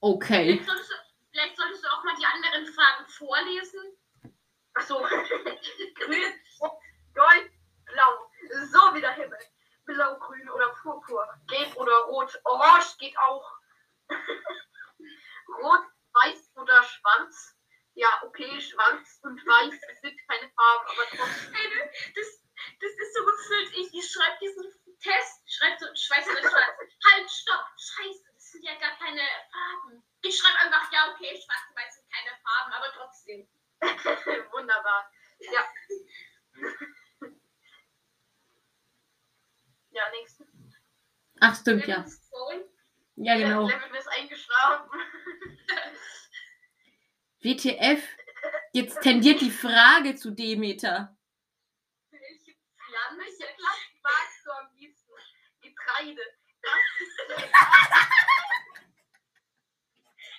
Okay. 0.00 0.58
vielleicht 0.58 0.66
solltest, 0.66 0.90
du, 0.90 0.94
vielleicht 1.32 1.56
solltest 1.56 1.84
du 1.84 1.88
auch 1.88 2.04
mal 2.04 2.14
die 2.16 2.26
anderen 2.26 2.66
Fragen 2.66 3.06
vorlesen. 3.08 3.98
Achso, 4.74 5.00
grün, 5.94 6.32
gold, 7.14 7.50
blau. 7.86 8.25
So 8.72 8.94
wie 8.94 9.00
der 9.00 9.12
Himmel. 9.12 9.38
Blau, 9.84 10.18
grün 10.18 10.48
oder 10.50 10.68
purpur. 10.82 11.28
Gelb 11.46 11.76
oder 11.76 11.96
rot. 12.06 12.40
Orange 12.44 12.96
geht 12.98 13.16
auch. 13.18 13.58
rot, 15.62 15.84
weiß 16.12 16.52
oder 16.56 16.82
schwarz. 16.82 17.56
Ja, 17.94 18.08
okay, 18.24 18.60
schwarz 18.60 19.20
und 19.22 19.40
weiß 19.46 19.80
sind 20.02 20.20
keine 20.28 20.50
Farben, 20.52 20.86
aber 20.90 21.06
trotzdem. 21.16 21.54
Ey, 21.54 21.70
du, 21.70 21.78
das, 22.14 22.42
das 22.80 22.92
ist 22.92 23.14
so 23.14 23.24
gefühlt, 23.24 23.72
ich, 23.72 23.94
ich 23.94 24.10
schreibe 24.10 24.36
diesen 24.38 24.64
Test, 25.00 25.40
schreibe 25.50 25.78
so 25.78 25.86
schwarz 25.94 26.26
oder 26.28 26.40
schwarz. 26.40 26.76
halt, 27.10 27.30
stopp, 27.30 27.64
scheiße, 27.78 28.24
das 28.34 28.50
sind 28.50 28.64
ja 28.64 28.74
gar 28.74 28.98
keine 28.98 29.22
Farben. 29.50 30.04
Ich 30.20 30.36
schreibe 30.36 30.58
einfach, 30.58 30.92
ja, 30.92 31.10
okay, 31.12 31.40
schwarz 31.40 31.60
und 31.70 31.76
weiß 31.76 31.94
sind 31.94 32.12
keine 32.12 32.36
Farben, 32.44 32.72
aber 32.72 32.92
trotzdem. 32.92 33.48
Wunderbar. 34.52 35.10
Ja. 35.40 35.64
ja, 39.90 40.10
nächste. 40.10 40.46
Ach, 41.40 41.55
stimmt, 41.66 41.88
ja. 41.88 42.06
Ja, 43.16 43.36
genau. 43.36 43.68
WTF. 47.42 48.02
Jetzt 48.72 49.00
tendiert 49.00 49.40
die 49.40 49.50
Frage 49.50 50.14
zu 50.14 50.30
Demeter. 50.30 51.16
Welche 52.10 52.52
Pflanze 52.84 53.46
magst 54.02 54.44
du 54.44 54.50
am 54.52 54.68
liebsten? 54.76 55.12
Getreide. 55.60 56.22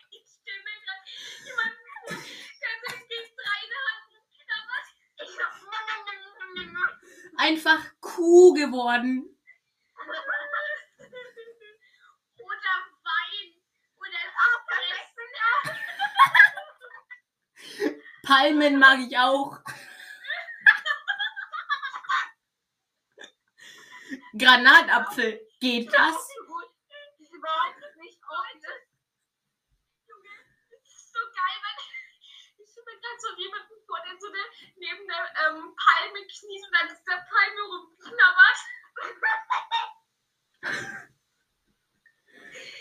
Ich 0.09 0.23
stelle 0.41 0.61
mir 0.63 0.79
gerade 0.85 1.03
jemanden 1.43 1.87
vor, 2.05 2.15
der 2.61 2.69
eine 2.87 3.03
Getreide 3.07 3.77
hat. 3.87 4.07
Einfach 7.37 7.81
Kuh 7.99 8.53
geworden. 8.53 9.37
Oder 12.39 12.73
Wein. 13.03 13.47
Oder 13.97 14.21
Fressen. 14.67 15.27
Palmen 18.67 18.79
mag 18.79 18.99
ich 18.99 19.17
auch. 19.17 19.57
Granatapfel. 24.37 25.41
Geht 25.59 25.91
das? 25.93 26.15
ist 33.15 33.21
so 33.21 33.29
jemanden 33.41 33.73
vor, 33.87 33.97
der 34.05 34.19
so 34.19 34.27
eine, 34.27 34.43
neben 34.75 35.07
der 35.07 35.33
ähm, 35.47 35.73
Palme 35.75 36.27
kniet 36.27 36.65
und 36.65 36.73
dieser 36.99 37.17
Palme 37.17 37.61
rumknabbert. 37.71 38.59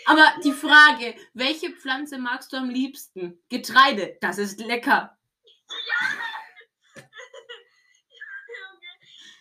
Aber 0.05 0.35
die 0.43 0.53
Frage, 0.53 1.15
welche 1.33 1.71
Pflanze 1.71 2.19
magst 2.19 2.53
du 2.53 2.57
am 2.57 2.69
liebsten? 2.69 3.41
Getreide, 3.49 4.17
das 4.21 4.37
ist 4.37 4.59
lecker. 4.59 5.17
Junge, 5.67 6.21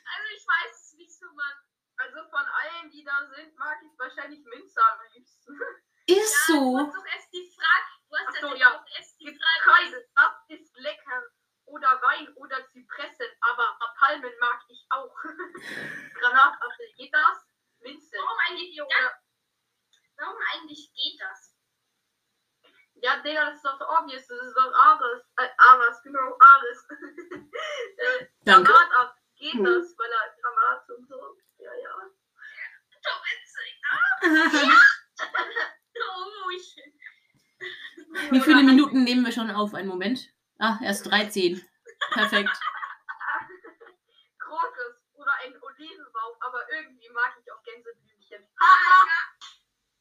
also 0.05 0.27
ich 0.35 0.47
weiß 0.47 0.75
es 0.75 0.95
nicht 0.95 1.13
so, 1.13 1.27
Mann. 1.27 1.57
Also 1.97 2.29
von 2.31 2.45
allen, 2.45 2.91
die 2.91 2.96
da 3.07 3.27
sind, 3.35 3.57
mag 3.57 3.79
ich 3.83 3.99
wahrscheinlich 3.99 4.45
Minze 4.45 4.81
am 4.83 4.99
liebsten. 5.15 5.59
Ist 6.09 6.49
Du 6.49 6.53
so. 6.55 6.79
hast 6.79 6.95
doch 6.97 7.07
erst 7.15 7.33
die 7.33 7.51
Frage, 7.57 7.87
du 8.09 8.17
hast 8.17 8.29
Ach 8.29 8.41
so, 8.41 8.55
ja. 8.55 8.85
erst 8.97 9.19
die 9.21 9.27
Frage. 9.35 10.09
Das 10.15 10.33
ist 10.49 10.77
lecker. 10.77 11.23
Oder 11.65 12.01
Wein 12.01 12.33
oder 12.37 12.65
Zypressen, 12.71 13.27
aber 13.41 13.77
Palmen 13.99 14.33
mag 14.39 14.61
ich 14.69 14.87
auch. 14.91 15.13
Granatapfel, 16.21 16.93
geht 16.97 17.13
das? 17.13 17.45
Minze. 17.81 18.17
Warum 18.19 18.39
eigentlich, 18.49 18.77
ja, 18.77 18.87
warum 20.19 20.37
eigentlich 20.55 20.93
geht 20.95 21.21
das? 21.21 21.57
Ja, 23.03 23.17
Digga, 23.21 23.47
das 23.47 23.57
ist 23.57 23.65
doch 23.65 23.81
obvious. 23.81 24.27
Das 24.29 24.39
ist 24.47 24.55
doch 24.57 24.73
Ares. 24.75 25.23
Äh, 25.39 25.49
Ares, 25.59 26.01
genau, 26.05 26.37
Ares. 26.39 26.87
äh, 27.97 28.27
Danke. 28.43 28.71
Granatapfel, 28.73 29.23
geht 29.39 29.55
Hm. 29.55 29.65
das, 29.65 29.95
weil 29.99 30.13
er 30.13 30.37
Granat 30.41 30.91
und 30.91 31.09
so. 31.09 31.37
Ja, 31.59 31.75
ja. 31.75 32.11
So 33.07 33.13
witzig. 33.25 33.73
Oh, 35.97 36.51
ich. 36.51 36.69
Wie 38.33 38.41
viele 38.41 38.63
Minuten 38.65 39.05
nehmen 39.05 39.25
wir 39.25 39.33
schon 39.33 39.51
auf? 39.51 39.75
Einen 39.75 39.89
Moment. 39.89 40.29
Ah, 40.59 40.79
erst 40.83 41.07
13. 41.07 41.65
Perfekt. 42.11 42.59
Krokus 44.39 44.97
oder 45.15 45.33
ein 45.45 45.55
Olivenbaum, 45.63 46.37
aber 46.41 46.69
irgendwie 46.71 47.09
mag 47.11 47.37
ich 47.41 47.53
auch 47.53 47.63
Gänseblümchen. 47.63 48.49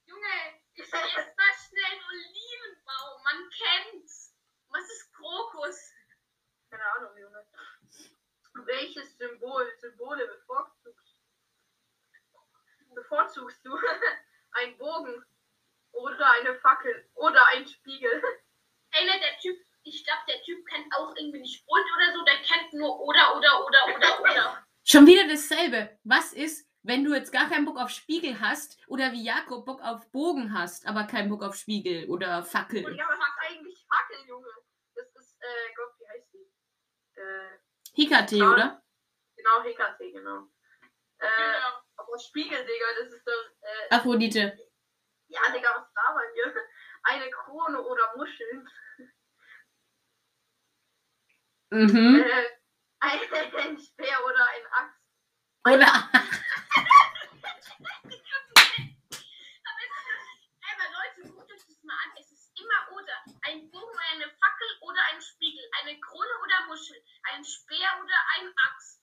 Junge, 0.05 0.61
ich 0.73 0.83
esse 0.83 0.95
mal 0.95 1.53
schnell 1.67 1.91
einen 1.91 2.03
Olivenbaum. 2.09 3.23
Man 3.23 3.49
kennt's. 3.49 4.33
Was 4.69 4.89
ist 4.89 5.13
Krokus? 5.13 5.93
Keine 6.69 6.85
Ahnung, 6.93 7.17
Junge. 7.17 7.45
Welches 8.65 9.17
Symbol, 9.17 9.71
Symbole 9.79 10.27
bevorzugst, 10.27 10.74
bevorzugst 12.95 13.65
du? 13.65 13.75
ein 14.53 14.77
Bogen 14.77 15.23
oder 15.91 16.31
eine 16.31 16.55
Fackel 16.55 17.09
oder 17.15 17.45
ein 17.47 17.67
Spiegel? 17.67 18.23
Einer 18.91 19.19
der 19.19 19.37
Typ, 19.39 19.57
ich 19.83 20.03
glaube, 20.05 20.21
der 20.29 20.41
Typ 20.43 20.65
kennt 20.67 20.93
auch 20.95 21.13
irgendwie 21.17 21.41
nicht 21.41 21.63
und 21.67 21.85
oder 21.95 22.13
so, 22.13 22.23
der 22.23 22.37
kennt 22.37 22.73
nur 22.73 22.99
oder, 23.01 23.35
oder, 23.35 23.65
oder, 23.65 23.95
oder, 23.95 24.21
oder. 24.21 24.65
Schon 24.85 25.05
wieder 25.07 25.27
dasselbe. 25.27 25.97
Was 26.03 26.31
ist, 26.31 26.69
wenn 26.83 27.03
du 27.03 27.13
jetzt 27.13 27.31
gar 27.33 27.49
keinen 27.49 27.65
Bock 27.65 27.77
auf 27.77 27.89
Spiegel 27.89 28.39
hast 28.39 28.77
oder 28.87 29.11
wie 29.11 29.23
Jakob 29.25 29.65
Bock 29.65 29.81
auf 29.81 30.09
Bogen 30.11 30.53
hast, 30.57 30.87
aber 30.87 31.03
keinen 31.05 31.29
Bock 31.29 31.43
auf 31.43 31.55
Spiegel 31.55 32.07
oder 32.09 32.37
Und 32.37 32.45
Fackel? 32.45 32.95
ja, 32.95 33.07
was 33.07 33.17
ist 33.17 33.49
eigentlich 33.49 33.85
Fackel, 33.87 34.25
Junge? 34.27 34.47
Das 34.93 35.07
ist, 35.15 35.35
äh, 35.41 35.73
Gott, 35.75 35.93
wie 35.99 36.07
heißt 36.07 36.33
die? 36.33 37.19
Äh, 37.19 37.57
Hikate, 37.95 38.35
oder? 38.37 38.81
genau, 39.35 39.61
HKT, 39.63 40.11
genau. 40.13 40.47
Äh, 41.19 41.27
Genau. 41.27 41.84
Aber 42.07 42.19
Spiegel, 42.19 42.65
Digga, 42.65 42.85
das 42.99 43.11
ist 43.13 43.27
doch, 43.27 43.51
äh, 43.61 43.95
Aphrodite. 43.95 44.57
ja, 45.27 45.41
Digga, 45.53 45.69
was 45.75 45.91
da 45.93 46.13
bei 46.13 46.31
mir? 46.33 46.53
Eine 47.03 47.29
Krone 47.29 47.81
oder 47.81 48.15
Muscheln? 48.17 48.67
Mhm. 51.71 52.23
Äh, 52.23 52.49
ein 53.01 53.77
Speer 53.79 54.25
oder 54.25 54.47
ein 54.49 54.65
Axt? 54.71 55.01
Oder 55.67 56.09
Aber 60.71 60.85
Leute, 60.95 61.33
guckt 61.33 61.51
euch 61.51 61.65
das 61.67 61.83
mal 61.83 61.93
an. 61.95 62.11
Es 62.19 62.31
ist 62.31 62.51
immer 62.59 62.91
oder. 62.95 63.17
Ein 63.43 63.69
Bogen, 63.71 63.99
eine 64.13 64.25
Fackel 64.29 64.69
oder 64.81 64.99
ein 65.11 65.21
Spiegel. 65.21 65.63
Eine 65.81 65.99
Krone 65.99 66.29
oder 66.43 66.67
Muschel. 66.67 66.97
Ein 67.33 67.43
Speer 67.43 67.91
oder 68.01 68.19
ein 68.37 68.53
Axt. 68.69 69.01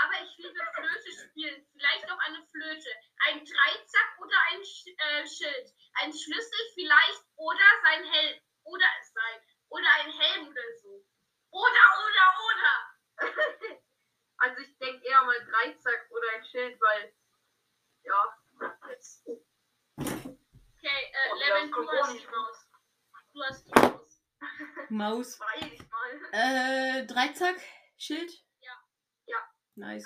Aber 0.00 0.22
ich 0.22 0.36
liebe 0.38 0.58
Flöte 0.74 1.10
spielen. 1.12 1.66
Vielleicht 1.72 2.10
auch 2.10 2.18
eine 2.18 2.42
Flöte. 2.46 2.90
Ein 3.26 3.44
Dreizack 3.44 4.18
oder 4.20 4.36
ein 4.50 4.64
Sch 4.64 4.86
äh, 4.86 5.26
Schild. 5.26 5.74
Ein 6.00 6.12
Schlüssel 6.12 6.60
vielleicht 6.74 7.24
oder 7.36 7.68
sein 7.82 8.04
Held. 8.04 8.42
Oder 8.64 8.86
es 9.00 9.12
sein. 9.12 9.40
Oder 9.68 9.88
ein 10.00 10.12
Helm 10.12 10.48
oder 10.48 10.62
so. 10.82 11.04
Oder, 11.50 11.84
oder, 12.04 12.26
oder. 12.48 13.78
Also 14.40 14.62
ich 14.62 14.78
denke 14.78 15.04
eher 15.04 15.24
mal 15.24 15.44
Dreizack 15.46 16.08
oder 16.10 16.28
ein 16.36 16.44
Schild, 16.44 16.80
weil 16.80 17.12
ja, 18.04 18.38
Okay, 20.78 21.10
äh, 21.12 21.30
Oh, 21.30 21.36
Levin, 21.36 21.70
du 21.70 21.90
hast 21.90 22.12
die 22.12 22.26
Maus. 22.26 22.68
Du 23.32 23.42
hast 23.42 23.66
die 23.66 23.72
Maus. 23.80 24.22
Maus. 24.90 25.40
weiß 25.40 25.72
ich 25.72 25.80
mal. 25.90 26.20
Äh, 26.32 27.06
Dreizack, 27.06 27.56
Schild? 27.96 28.32
Nice. 29.78 30.04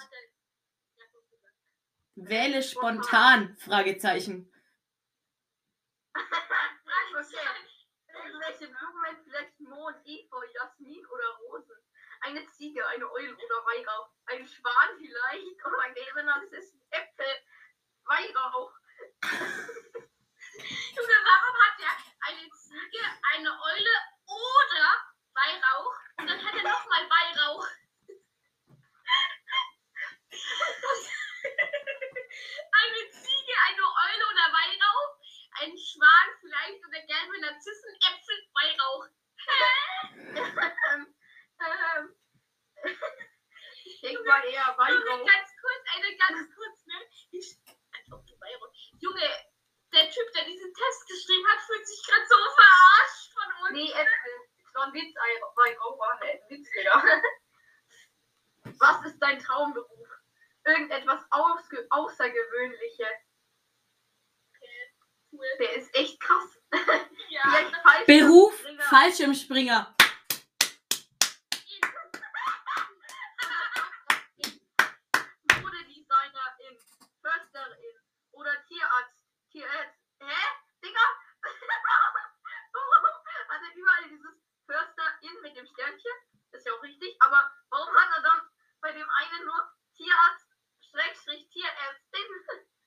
Wähle 2.14 2.62
spontan, 2.62 3.56
Fragezeichen. 3.56 4.52
Irgendwelche 8.14 8.68
Blumen, 8.68 9.16
vielleicht 9.24 9.60
Mond, 9.60 9.96
Efeu, 10.04 10.44
Jasmin 10.52 11.06
oder 11.06 11.28
Rosen. 11.40 11.76
Eine 12.20 12.46
Ziege, 12.48 12.86
eine 12.86 13.10
Eule 13.10 13.34
oder 13.34 13.64
Weihrauch. 13.64 14.10
Ein 14.26 14.46
Schwan 14.46 14.98
vielleicht 14.98 15.64
oder 15.64 15.90
gelbe 15.94 16.22
Narzissen, 16.24 16.82
Äpfel, 16.90 17.34
Weihrauch. 18.04 18.74
Junge, 20.96 21.18
warum 21.24 21.56
hat 21.64 21.80
er 21.80 21.96
eine 22.28 22.50
Ziege, 22.50 23.04
eine 23.32 23.50
Eule 23.50 23.94
oder 24.26 25.14
Weihrauch? 25.32 25.96
Und 26.18 26.28
dann 26.28 26.44
hat 26.44 26.54
er 26.54 26.62
nochmal 26.62 27.08
Weihrauch. 27.08 27.66
eine 32.72 33.10
Ziege, 33.10 33.54
eine 33.68 33.82
Eule 33.82 34.24
oder 34.30 34.46
Weihrauch? 34.52 35.18
Schwan 36.02 36.28
vielleicht 36.40 36.82
oder 36.84 37.00
gelbe 37.06 37.40
Narzissen, 37.40 37.94
Äpfel, 38.10 38.38
Weihrauch. 38.54 39.06
ähm, 41.62 42.16
ich 43.84 44.02
mal 44.26 44.44
eher 44.44 44.66
Junge, 44.66 44.78
Weihrauch. 44.78 45.26
ganz 45.26 45.48
kurz, 45.62 45.82
eine 45.94 46.16
ganz 46.16 46.54
kurz, 46.54 46.86
ne? 46.86 47.06
Ich, 47.30 47.56
als 47.94 48.12
ob 48.12 48.26
du 48.26 48.34
Weihrauch. 48.40 48.72
Junge, 48.98 49.30
der 49.94 50.10
Typ, 50.10 50.32
der 50.34 50.44
diesen 50.44 50.74
Test 50.74 51.06
geschrieben 51.06 51.46
hat, 51.48 51.60
fühlt 51.60 51.86
sich 51.86 52.04
gerade 52.04 52.26
so 52.26 52.36
verarscht 52.36 53.32
von 53.32 53.52
uns. 53.62 53.72
Nee, 53.72 53.92
Äpfel. 53.92 54.48
Das 54.64 54.74
war 54.74 54.86
ein 54.86 54.94
Witz, 54.94 55.14
Weihrauch 55.14 55.98
war 56.00 56.20
ein 56.20 56.40
Witz, 56.48 56.68
Digga. 56.72 57.00
Was 58.80 59.06
ist 59.06 59.20
dein 59.20 59.38
Traumberuf? 59.38 60.08
Irgendetwas 60.64 61.24
Außergewöhnliches. 61.30 63.18
Cool. 65.32 65.46
Beruf, 68.06 68.52
Fallschirmspringer. 68.90 69.94
Modedesignerin, 75.60 76.78
Försterin 77.20 77.96
oder 78.32 78.64
Tierarzt. 78.66 79.24
Tierarzt. 79.50 79.98
Hä? 80.20 80.36
Digga? 80.84 81.00
warum 82.72 83.16
hat 83.48 83.62
er 83.62 83.74
überall 83.76 84.08
dieses 84.08 84.36
Försterin 84.66 85.40
mit 85.42 85.56
dem 85.56 85.66
Sternchen? 85.66 86.12
Ist 86.52 86.66
ja 86.66 86.72
auch 86.72 86.82
richtig, 86.82 87.16
aber 87.20 87.50
warum 87.70 87.94
hat 87.94 88.10
er 88.16 88.22
dann 88.22 88.40
bei 88.80 88.92
dem 88.92 89.08
einen 89.08 89.44
nur 89.44 89.72
Tierarzt, 89.96 90.48
Schrägstrich, 90.90 91.48
Tierärztin? 91.50 92.28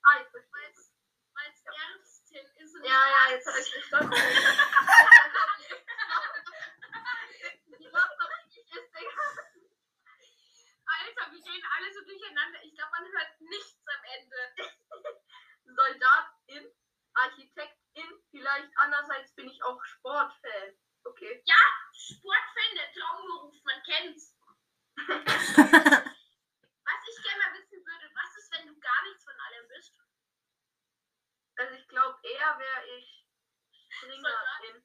Ah, 0.08 0.20
ich 0.22 0.28
verstehe 0.28 0.70
es. 0.70 0.92
Weil 1.34 1.50
es 1.50 1.64
Ärztin 1.66 2.46
ist. 2.62 2.74
und 2.76 2.84
Ja, 2.84 2.94
ja, 3.08 3.30
jetzt 3.32 3.44
habe 3.46 3.58
ich 3.58 3.72
verstanden. 3.72 4.12
Wie 7.66 7.88
lacht 7.90 8.14
das 8.18 8.30
nicht 8.46 8.70
ist, 8.70 8.94
Digga? 8.94 9.26
Alter, 10.86 11.26
wir 11.32 11.42
gehen 11.42 11.64
alle 11.76 11.92
so 11.92 12.04
durcheinander. 12.04 12.62
Ich 12.62 12.72
glaube, 12.74 12.92
man 12.92 13.04
hört 13.12 13.40
nichts 13.40 13.82
am 13.86 14.04
Ende. 14.14 14.54
Soldatin, 15.76 16.70
Architektin, 17.14 18.22
vielleicht 18.30 18.70
andererseits 18.76 19.34
bin 19.34 19.48
ich 19.50 19.60
auch 19.64 19.82
Sportfan. 19.84 20.78
Okay. 21.04 21.42
Sportfan, 21.92 22.74
der 22.76 22.92
Traumberuf, 22.92 23.54
man 23.64 23.82
kennt's. 23.82 24.34
Was 24.96 25.08
ich 27.10 27.18
gerne 27.22 27.42
mal 27.42 27.52
wissen 27.58 27.84
würde, 27.84 28.10
was 28.14 28.36
ist, 28.38 28.50
wenn 28.52 28.66
du 28.68 28.78
gar 28.80 29.02
nichts 29.04 29.24
von 29.24 29.34
allem 29.34 29.68
bist? 29.68 29.92
Also 31.56 31.74
ich 31.74 31.88
glaube 31.88 32.18
eher 32.22 32.58
wäre 32.58 32.86
ich 32.98 33.26
Springerin. 33.88 34.84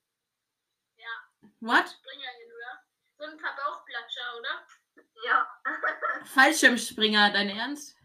What? 1.62 1.88
Springerin, 1.90 2.52
oder? 2.58 2.74
So 3.18 3.24
ein 3.26 3.38
paar 3.38 3.56
Bauchplatscher, 3.56 4.38
oder? 4.38 4.68
Ja. 5.24 5.62
Fallschirmspringer, 6.34 7.32
dein 7.32 7.50
Ernst? 7.50 7.96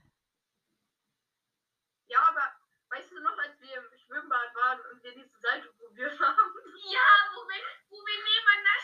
Ja, 2.09 2.21
aber 2.29 2.53
weißt 2.91 3.11
du 3.13 3.21
noch, 3.21 3.39
als 3.39 3.59
wir 3.61 3.77
im 3.77 3.99
Schwimmbad 3.99 4.55
waren 4.55 4.81
und 4.93 5.03
wir 5.03 5.15
diese 5.15 5.39
Seite 5.41 5.69
probiert 5.73 6.21
haben? 6.21 6.53
Ja, 6.91 7.09
wo 7.35 7.49
wir, 7.49 7.63
wo 7.89 7.97
wir 7.97 8.19
nebeneinander. 8.25 8.77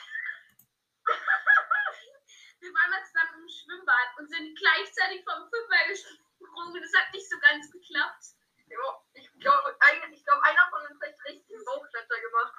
wir 2.61 2.73
waren 2.73 2.90
mal 2.90 3.05
zusammen 3.05 3.42
im 3.42 3.49
Schwimmbad 3.49 4.18
und 4.18 4.29
sind 4.29 4.59
gleichzeitig 4.59 5.23
vom 5.25 5.51
Fünfer 5.51 5.88
gesprungen. 5.88 6.81
Das 6.81 6.95
hat 7.01 7.12
nicht 7.12 7.29
so 7.29 7.38
ganz 7.40 7.71
geklappt. 7.71 8.25
Ja, 8.73 9.03
ich 9.15 9.31
glaube, 9.39 9.77
ich 10.13 10.25
glaub, 10.25 10.43
einer 10.43 10.69
von 10.71 10.81
uns 10.91 11.01
hat 11.03 11.15
richtig 11.29 11.55
einen 11.57 11.65
Bauchklatscher 11.65 12.21
gemacht. 12.21 12.55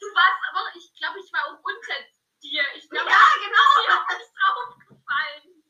Du 0.00 0.06
warst 0.14 0.40
aber, 0.50 0.76
ich 0.76 0.94
glaube, 0.98 1.18
ich 1.20 1.32
war 1.32 1.44
auch 1.46 1.60
unter 1.62 1.94
dir. 2.42 2.62
Ich 2.76 2.88
glaube, 2.88 3.10
Ja, 3.10 3.20
genau. 3.44 4.06
dir 4.08 4.20
ist 4.20 4.32
draufgefallen. 4.32 5.64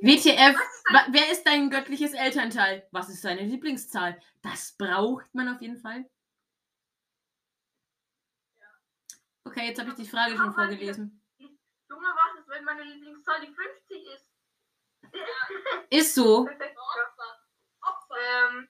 WTF, 0.00 0.56
Was 0.90 1.06
ist 1.06 1.12
wer 1.14 1.30
ist 1.30 1.44
dein 1.44 1.70
göttliches 1.70 2.14
Elternteil? 2.14 2.88
Was 2.92 3.08
ist 3.08 3.24
deine 3.24 3.42
Lieblingszahl? 3.42 4.20
Das 4.42 4.76
braucht 4.76 5.34
man 5.34 5.54
auf 5.54 5.60
jeden 5.60 5.76
Fall. 5.78 6.08
Okay, 9.44 9.68
jetzt 9.68 9.78
habe 9.78 9.90
ich 9.90 9.96
die 9.96 10.08
Frage 10.08 10.36
schon 10.36 10.52
vorgelesen. 10.52 11.22
Junge, 11.38 12.08
was 12.08 12.40
ist, 12.40 12.48
wenn 12.48 12.64
meine 12.64 12.82
Lieblingszahl 12.82 13.40
die 13.40 13.52
50 13.52 14.06
ist? 14.14 14.32
Ist 15.90 16.14
so. 16.14 16.44
Perfekt. 16.44 16.76
Ja. 16.76 17.02
Opfer. 17.04 17.40
Opfer. 17.80 18.16
Ähm, 18.50 18.68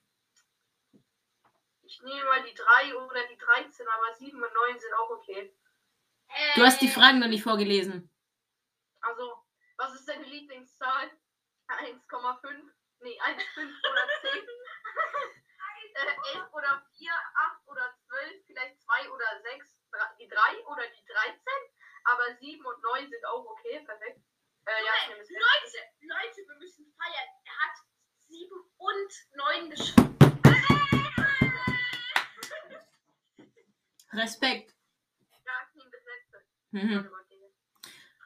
ich 1.96 2.02
nehme 2.02 2.24
mal 2.24 2.42
die 2.42 2.54
3 2.54 2.94
oder 2.94 3.26
die 3.26 3.38
13, 3.38 3.88
aber 3.88 4.14
7 4.14 4.42
und 4.42 4.52
9 4.52 4.80
sind 4.80 4.94
auch 4.94 5.10
okay. 5.10 5.56
Du 6.54 6.62
hast 6.62 6.80
die 6.82 6.90
Fragen 6.90 7.20
noch 7.20 7.28
nicht 7.28 7.42
vorgelesen. 7.42 8.10
Also, 9.00 9.42
was 9.78 9.94
ist 9.94 10.08
deine 10.08 10.24
Lieblingszahl? 10.24 11.10
1,5? 11.68 12.70
Nee, 13.00 13.18
1, 13.18 13.42
5 13.54 13.72
oder 13.90 14.08
10? 14.20 14.30
äh, 15.94 16.36
11 16.36 16.52
oder 16.52 16.86
4, 16.98 17.12
8 17.12 17.68
oder 17.68 17.94
12, 18.08 18.46
vielleicht 18.46 18.80
2 18.82 19.10
oder 19.10 19.40
6, 19.42 19.78
die 20.18 20.28
3 20.28 20.66
oder 20.66 20.86
die 20.88 21.04
13? 21.06 21.38
Aber 22.04 22.34
7 22.36 22.64
und 22.64 22.82
9 22.82 23.08
sind 23.08 23.24
auch 23.26 23.44
okay, 23.46 23.80
perfekt. 23.86 24.20
Äh, 24.66 24.84
ja, 24.84 25.08
nehme 25.08 25.22
es. 25.22 25.30
Leute, 25.30 25.78
Leute, 26.02 26.48
wir 26.48 26.56
müssen 26.56 26.94
feiern. 26.98 27.28
Er 27.44 27.58
hat 27.64 27.76
7 28.28 28.50
und 28.76 29.12
9 29.34 29.70
geschrieben. 29.70 30.25
Respekt. 34.12 34.74
Mhm. 36.70 37.10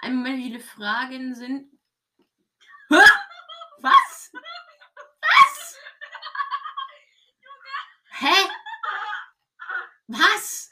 Einmal 0.00 0.36
wie 0.36 0.44
viele 0.44 0.60
Fragen 0.60 1.34
sind. 1.34 1.70
Hä? 2.90 2.96
Was? 3.82 4.32
Was? 4.32 5.78
Hä? 8.10 8.50
Was? 10.08 10.70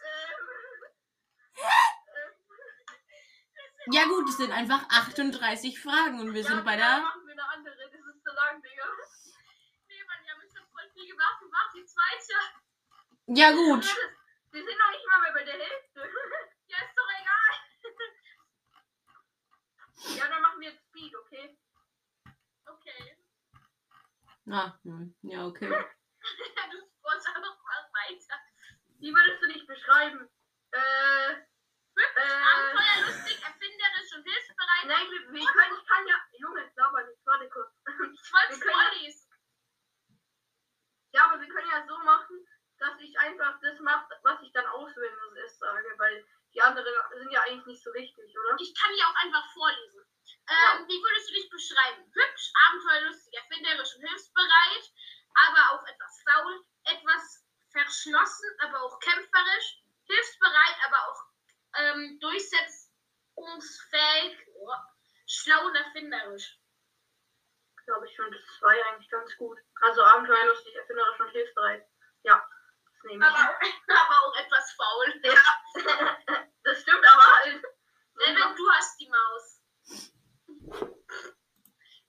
Ja 3.90 4.04
gut, 4.04 4.28
es 4.28 4.36
sind 4.36 4.52
einfach 4.52 4.86
38 4.90 5.80
Fragen 5.80 6.20
und 6.20 6.34
wir 6.34 6.42
Ja, 6.42 6.48
sind 6.48 6.64
bei 6.64 6.76
dann 6.76 6.96
der... 6.96 7.02
machen 7.02 7.26
wir 7.26 7.32
eine 7.32 7.44
andere, 7.48 7.74
das 7.74 8.00
ist 8.14 8.22
zu 8.22 8.34
lang, 8.34 8.60
Digga. 8.62 8.84
Nee, 9.88 10.04
Mann, 10.04 10.24
wir 10.24 10.32
haben 10.34 10.42
jetzt 10.42 10.56
schon 10.58 10.66
voll 10.68 10.90
viel 10.92 11.08
gemacht. 11.08 11.40
Wir 11.40 11.48
machen 11.48 11.70
die 11.74 11.86
zweite. 11.86 12.34
Ja 13.28 13.52
gut. 13.52 13.86
Wir 14.50 14.64
sind 14.64 14.78
noch 14.78 14.90
nicht 14.90 15.06
mal 15.08 15.20
mehr 15.22 15.32
bei 15.32 15.44
der 15.44 15.58
Hälfte. 15.58 16.12
Ja, 16.68 16.78
ist 16.84 16.94
doch 16.96 17.08
egal. 17.20 17.54
Ja, 20.18 20.28
dann 20.28 20.42
machen 20.42 20.61
wir 20.61 20.70
jetzt 20.70 20.84
Speed, 20.88 21.14
okay? 21.16 21.58
Okay. 22.66 23.16
Ah, 24.50 24.78
hm, 24.84 25.14
ja, 25.22 25.44
okay. 25.46 25.68
du 25.70 26.78
sportst 26.98 27.26
einfach 27.26 27.58
mal 27.62 27.90
weiter. 27.92 28.38
Wie 29.00 29.12
würdest 29.12 29.42
du 29.42 29.48
dich 29.52 29.66
beschreiben? 29.66 30.28
Äh, 30.70 31.32
äh, 31.32 31.37
Abenteuerlustig, 31.96 33.42
erfinderisch 33.42 34.12
und 34.14 34.22
hilfsbereit. 34.24 34.84
nein, 34.87 35.11
wir, 35.11 35.32
wir 35.32 35.46
können, 35.52 35.76
ich 35.80 35.87
kann 35.88 36.06
ja, 36.06 36.16
Junge, 36.38 36.70
sauber 36.76 37.02
nicht, 37.04 37.24
warte 37.26 37.48
kurz. 37.48 37.72
Ich 37.88 38.32
wollte 38.32 38.52
es 38.52 38.61
wir 38.61 38.66
können- 38.66 38.74
vorlesen. 38.90 39.28
Ja, 41.12 41.24
aber 41.24 41.40
wir 41.40 41.48
können 41.48 41.70
ja 41.70 41.87
so 41.88 41.96
machen, 42.04 42.46
dass 42.78 42.98
ich 43.00 43.18
einfach 43.18 43.58
das 43.60 43.78
mache, 43.80 44.06
was 44.22 44.40
ich 44.42 44.52
dann 44.52 44.66
auswählen 44.66 45.18
muss, 45.26 45.36
ist 45.44 45.58
sage, 45.58 45.92
weil 45.98 46.24
Die 46.54 46.62
anderen 46.62 46.94
sind 47.18 47.30
ja 47.30 47.42
eigentlich 47.42 47.66
nicht 47.66 47.82
so 47.84 47.92
wichtig, 47.92 48.34
oder? 48.38 48.56
Ich 48.58 48.74
kann 48.74 48.90
die 48.96 49.02
auch 49.04 49.14
einfach 49.22 49.44
vorlesen. 49.52 50.00
Ähm, 50.48 50.48
Ja. 50.48 50.78
Wie 50.88 51.02
würdest 51.02 51.28
du 51.28 51.34
dich 51.34 51.50
beschreiben? 51.50 52.10
Hübsch, 52.12 52.50
abenteuerlustig, 52.68 53.34
erfinderisch 53.34 53.94
und 53.96 54.02
hilfsbereit, 54.08 54.90
aber 55.46 55.72
auch 55.72 55.84
etwas 55.86 56.22
faul, 56.24 56.64
etwas 56.84 57.44
verschlossen, 57.70 58.48
aber 58.60 58.80
auch 58.82 58.98
kämpferisch, 59.00 59.82
hilfsbereit, 60.06 60.76
aber 60.86 61.06
auch 61.08 61.22
ähm, 61.76 62.18
durchsetzungsfähig, 62.20 64.38
oh, 64.54 64.72
schlau 65.26 65.66
und 65.66 65.74
erfinderisch. 65.76 66.58
Glaube 67.84 68.06
ich 68.06 68.16
schon, 68.16 68.32
das 68.32 68.40
ja 68.60 68.68
eigentlich 68.90 69.10
ganz 69.10 69.36
gut. 69.36 69.58
Also 69.82 70.02
abenteuerlustig, 70.02 70.74
erfinderisch 70.74 71.20
und 71.20 71.28
hilfsbereit. 71.30 71.86
Ja, 72.22 72.36
ich. 72.36 72.57
Aber, 73.04 73.58
aber 74.02 74.16
auch 74.24 74.37
etwas 74.37 74.72
faul. 74.72 75.20
ja, 75.22 76.16
das 76.64 76.82
stimmt 76.82 77.04
aber 77.04 77.26
halt. 77.37 77.62
Levin, 78.14 78.56
du 78.56 78.70
hast 78.72 79.00
die 79.00 79.08
Maus. 79.08 79.62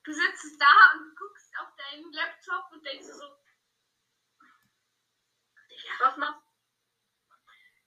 Du 0.02 0.12
sitzt 0.12 0.60
da 0.60 0.92
und 0.94 1.16
guckst 1.16 1.52
auf 1.60 1.68
deinen 1.76 2.12
Laptop 2.12 2.72
und 2.72 2.84
denkst 2.84 3.06
so, 3.06 3.40
Was 6.00 6.16
machst 6.16 6.40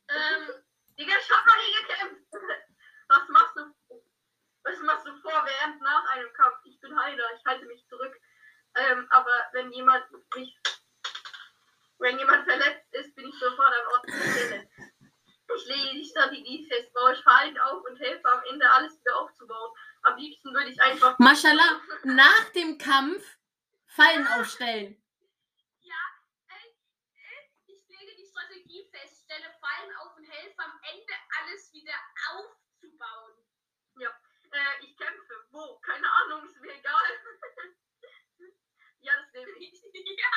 ähm, 0.10 0.50
Digga, 1.00 1.13
ich 1.18 1.32
hab 1.32 1.46
noch 1.46 1.58
nie 1.58 1.74
gekämpft. 1.82 2.24
Was 3.08 3.28
machst 3.30 3.56
du? 3.56 3.74
Was 4.63 4.80
machst 4.80 5.08
du 5.08 5.16
vor, 5.22 5.46
während, 5.46 5.82
nach 5.82 6.10
einem 6.12 6.32
Kampf? 6.34 6.58
Ich 6.66 6.80
bin 6.80 6.98
Heiler, 6.98 7.26
ich 7.36 7.46
halte 7.46 7.66
mich 7.66 7.86
zurück. 7.88 8.16
Ähm, 8.76 9.08
aber 9.10 9.50
wenn 9.52 9.72
jemand 9.72 10.06
mich, 10.36 10.58
wenn 12.00 12.18
jemand 12.18 12.46
verletzt 12.46 12.94
ist, 12.94 13.16
bin 13.16 13.28
ich 13.28 13.40
sofort 13.40 13.74
am 13.74 13.88
Ort 13.94 14.08
der 14.08 14.32
Stelle. 14.32 14.70
Ich 15.56 15.66
lege 15.68 15.94
die 15.94 16.06
Strategie 16.06 16.68
fest, 16.68 16.94
baue 16.94 17.14
ich 17.14 17.24
Fallen 17.24 17.58
auf 17.60 17.84
und 17.84 18.00
helfe 18.00 18.26
am 18.28 18.44
Ende 18.50 18.70
alles 18.70 19.00
wieder 19.00 19.18
aufzubauen. 19.18 19.72
Am 20.04 20.18
liebsten 20.18 20.54
würde 20.54 20.70
ich 20.70 20.82
einfach. 20.82 21.18
Mashallah, 21.20 21.82
nach 22.04 22.50
dem 22.56 22.78
Kampf 22.78 23.38
Fallen 23.86 24.28
aufstellen. 24.28 25.02
ja, 25.82 26.02
äh, 26.48 26.68
äh, 27.20 27.50
ich 27.68 27.88
lege 27.88 28.16
die 28.16 28.26
Strategie 28.26 28.90
fest, 28.92 29.26
stelle 29.26 29.54
Fallen 29.62 29.96
auf 29.98 30.16
und 30.18 30.26
helfe 30.26 30.60
am 30.60 30.80
Ende 30.92 31.14
alles 31.40 31.72
wieder 31.72 31.94
aufzubauen. 32.32 33.44
Äh, 34.54 34.86
ich 34.86 34.96
kämpfe. 34.96 35.48
Wo? 35.50 35.80
Keine 35.80 36.08
Ahnung, 36.08 36.46
ist 36.46 36.60
mir 36.62 36.74
egal. 36.78 37.02
ja, 39.02 39.14
das 39.18 39.34
nehme 39.34 39.58
ich. 39.58 39.82
ja, 39.82 40.30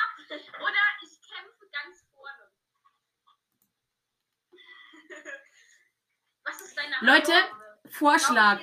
oder 0.59 0.83
ich 1.03 1.21
kämpfe 1.21 1.69
ganz 1.69 2.03
vorne. 2.11 2.51
Was 6.43 6.61
ist 6.61 6.75
deine 6.75 6.96
Leute, 7.07 7.31
Vorschlag. 7.89 8.59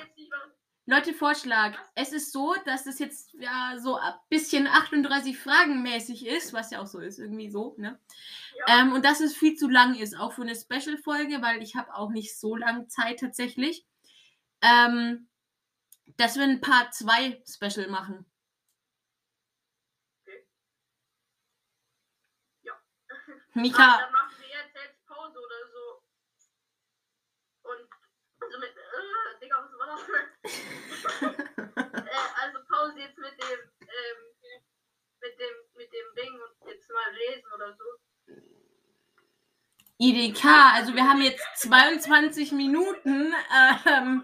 Leute, 0.85 1.15
Vorschlag. 1.15 1.75
Es 1.95 2.13
ist 2.13 2.31
so, 2.31 2.53
dass 2.65 2.85
es 2.85 2.99
jetzt 2.99 3.33
ja 3.33 3.73
so 3.79 3.95
ein 3.95 4.13
bisschen 4.29 4.67
38 4.67 5.35
Fragen 5.35 5.81
mäßig 5.81 6.27
ist, 6.27 6.53
was 6.53 6.69
ja 6.69 6.79
auch 6.79 6.85
so 6.85 6.99
ist, 6.99 7.17
irgendwie 7.17 7.49
so, 7.49 7.73
ne? 7.79 7.99
Ja. 8.67 8.81
Ähm, 8.81 8.93
und 8.93 9.03
dass 9.03 9.19
es 9.19 9.35
viel 9.35 9.55
zu 9.55 9.67
lang 9.67 9.95
ist, 9.95 10.15
auch 10.15 10.33
für 10.33 10.43
eine 10.43 10.55
Special-Folge, 10.55 11.41
weil 11.41 11.63
ich 11.63 11.75
habe 11.75 11.95
auch 11.95 12.11
nicht 12.11 12.39
so 12.39 12.55
lange 12.55 12.85
Zeit 12.85 13.19
tatsächlich. 13.19 13.83
Ähm, 14.61 15.27
dass 16.17 16.35
wir 16.35 16.43
ein 16.43 16.61
Part 16.61 16.93
2 16.93 17.41
Special 17.47 17.87
machen. 17.89 18.31
Ja. 22.61 22.73
Mika, 23.55 24.01
Dann 24.01 24.11
machen 24.11 24.35
wir 24.37 24.47
jetzt, 24.49 24.75
jetzt 24.75 25.03
Pause 25.07 25.39
oder 25.39 25.67
so. 25.73 26.03
Und 27.71 27.89
also 28.39 28.59
mit. 28.59 28.75
Äh, 31.75 32.27
also 32.41 32.59
Pause 32.69 32.99
jetzt 32.99 33.17
mit 33.17 33.33
dem. 33.41 33.59
Ähm, 33.81 34.35
mit 35.21 35.39
dem 35.39 35.55
mit 35.75 35.91
dem 35.91 36.15
Ding 36.15 36.33
und 36.41 36.69
jetzt 36.69 36.89
mal 36.91 37.13
lesen 37.13 37.51
oder 37.53 37.75
so. 37.75 37.83
IDK, 39.97 40.45
also 40.73 40.93
wir 40.93 41.07
haben 41.07 41.21
jetzt 41.21 41.43
22 41.55 42.51
Minuten. 42.51 43.33
Ähm, 43.85 44.23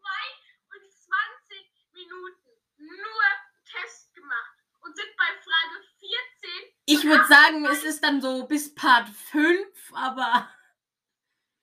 22 0.00 1.88
Minuten 1.92 2.48
nur 2.78 3.22
Test 3.64 4.14
gemacht 4.14 4.56
und 4.80 4.96
sind 4.96 5.14
bei 5.16 5.24
Frage 5.24 5.84
14. 5.98 6.50
ich 6.86 7.04
würde 7.04 7.26
sagen, 7.26 7.66
es 7.66 7.84
ist 7.84 8.02
dann 8.02 8.20
so 8.20 8.46
bis 8.46 8.74
Part 8.74 9.08
5, 9.08 9.92
aber 9.92 10.50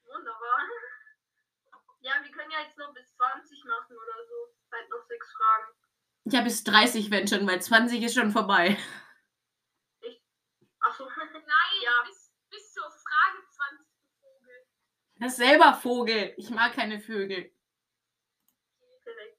Wunderbar. 0.06 0.60
Ja, 2.08 2.24
wir 2.24 2.32
können 2.32 2.52
ja 2.52 2.62
jetzt 2.62 2.78
noch 2.78 2.94
bis 2.94 3.14
20 3.16 3.66
machen 3.66 3.98
oder 3.98 4.26
so. 4.26 4.56
Halt 4.72 4.90
noch 4.90 5.06
sechs 5.08 5.30
Fragen. 5.34 5.74
ja, 6.26 6.42
bis 6.42 6.64
30, 6.64 7.12
wenn 7.12 7.28
schon, 7.28 7.46
weil 7.48 7.62
20 7.62 8.02
ist 8.02 8.14
schon 8.16 8.32
vorbei. 8.32 8.78
Achso. 10.80 11.06
Nein, 11.06 11.42
Ja. 11.84 12.04
bis, 12.08 12.32
bis 12.50 12.74
zur 12.74 12.90
Frage 12.90 13.44
20 13.50 13.88
Vogel. 14.22 14.68
Das 15.20 15.32
ist 15.34 15.38
selber 15.38 15.74
Vogel. 15.74 16.34
Ich 16.38 16.50
mag 16.50 16.74
keine 16.74 17.00
Vögel. 17.02 17.52
Perfekt. 19.04 19.38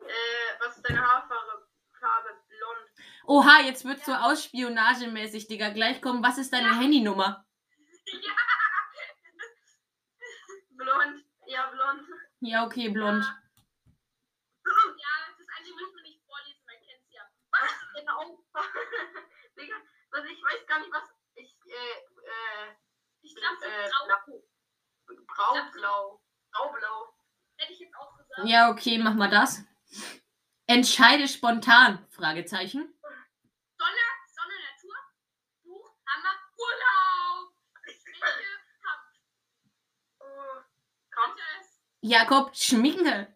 Äh, 0.00 0.58
was 0.60 0.76
ist 0.76 0.82
deine 0.88 1.00
Haarfarbe? 1.00 1.66
Farbe 1.98 2.28
blond. 2.48 2.90
Oha, 3.26 3.60
jetzt 3.62 3.84
wird 3.86 4.04
so 4.04 4.12
ausspionagemäßig, 4.12 5.48
Digga. 5.48 5.70
Gleich 5.70 6.02
kommen, 6.02 6.22
was 6.22 6.36
ist 6.38 6.52
deine 6.52 6.78
Handynummer? 6.78 7.46
Ja, 8.12 8.32
Blond. 10.70 11.24
Ja, 11.50 11.66
blond. 11.70 12.02
Ja, 12.40 12.64
okay, 12.64 12.88
blond. 12.90 13.24
ja, 13.24 15.12
das 15.36 15.46
eine 15.58 15.74
müssen 15.74 15.96
wir 15.96 16.02
nicht 16.02 16.22
vorlesen, 16.24 16.62
man 16.64 16.76
kennt 16.76 17.02
es 17.04 17.12
ja. 17.12 17.22
Was? 17.50 17.70
Genau. 17.94 18.44
Digga, 19.58 19.76
also 20.12 20.28
ich 20.28 20.42
weiß 20.42 20.66
gar 20.66 20.78
nicht, 20.78 20.92
was 20.92 21.02
ich, 21.34 21.56
äh, 21.66 21.98
äh, 22.30 22.76
Ich 23.22 23.34
glaube, 23.34 23.64
Äh, 23.66 23.90
grau. 23.90 24.32
braublau. 25.26 26.22
Graublau. 26.52 27.14
Hätte 27.56 27.72
ich 27.72 27.80
jetzt 27.80 27.96
auch 27.96 28.16
gesagt. 28.16 28.46
Ja, 28.48 28.70
okay, 28.70 28.98
mach 28.98 29.14
mal 29.14 29.28
das. 29.30 29.64
Entscheide 30.66 31.26
spontan? 31.26 32.06
Fragezeichen. 32.10 32.94
Sonne, 33.76 34.06
Sonne, 34.28 34.54
Natur, 34.70 34.96
Buch, 35.64 35.90
Hammer, 36.06 36.36
Urlaub. 36.56 37.52
Schminke, 37.86 38.46
Kampf. 38.82 39.04
Oh, 40.20 40.62
komm. 41.10 41.24
Contest. 41.24 41.80
Jakob 42.00 42.54
Schminke. 42.54 43.34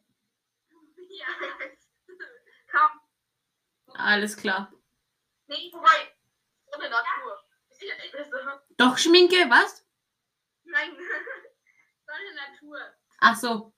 Ja. 1.08 1.26
Komm. 2.70 3.00
Alles 3.94 4.36
klar. 4.36 4.72
Nee, 5.46 5.70
Wobei, 5.72 6.14
ohne 6.74 6.88
Natur. 6.90 7.44
Doch 8.76 8.98
Schminke, 8.98 9.36
was? 9.50 9.86
Nein. 10.64 10.90
Sonne, 12.06 12.34
Natur, 12.34 12.78
Ach 13.20 13.36
so. 13.36 13.72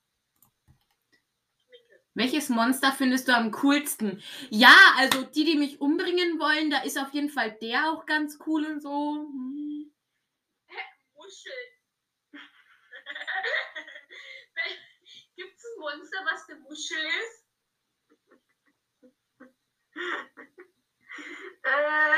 Schminke. 1.67 2.01
Welches 2.15 2.49
Monster 2.49 2.93
findest 2.93 3.29
du 3.29 3.37
am 3.37 3.51
coolsten? 3.51 4.23
Ja, 4.51 4.75
also 4.97 5.25
die, 5.25 5.45
die 5.45 5.57
mich 5.57 5.81
umbringen 5.81 6.39
wollen, 6.39 6.71
da 6.71 6.83
ist 6.83 6.99
auf 6.99 7.13
jeden 7.13 7.31
Fall 7.31 7.53
der 7.61 7.91
auch 7.91 8.07
ganz 8.07 8.39
cool 8.47 8.65
und 8.67 8.81
so. 8.81 8.91
Hm. 8.91 9.93
Muscheln. 11.15 11.71
Monster, 15.79 16.19
was 16.25 16.49
eine 16.49 16.61
Muschel 16.61 16.99
ist? 17.23 17.45
Äh. 21.65 22.15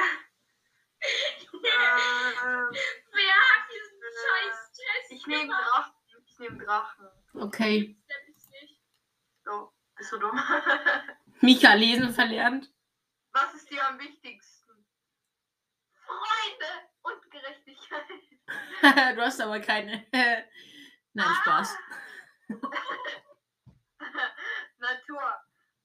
äh, 1.00 2.68
Wer 3.12 3.34
hat 3.34 3.64
diesen 3.70 4.00
scheiß 4.02 4.72
Test 4.72 5.12
ich 5.12 5.26
nehme? 5.26 5.54
Drachen. 5.54 5.94
Ich 6.26 6.38
nehme 6.38 6.64
Drachen. 6.64 7.08
Okay. 7.34 7.96
So, 9.44 9.72
bist 9.96 10.12
du 10.12 10.18
dumm? 10.18 10.38
Mika 11.40 11.72
lesen 11.74 12.12
verlernt. 12.12 12.70
Was 13.32 13.54
ist 13.54 13.70
dir 13.70 13.86
am 13.86 13.98
wichtigsten? 13.98 14.86
Freunde 16.04 16.88
und 17.02 17.30
Gerechtigkeit. 17.30 18.04
du 19.16 19.22
hast 19.22 19.40
aber 19.40 19.60
keine. 19.60 20.06
Nein, 21.14 21.34
Spaß. 21.42 21.76
Natur. 24.88 25.28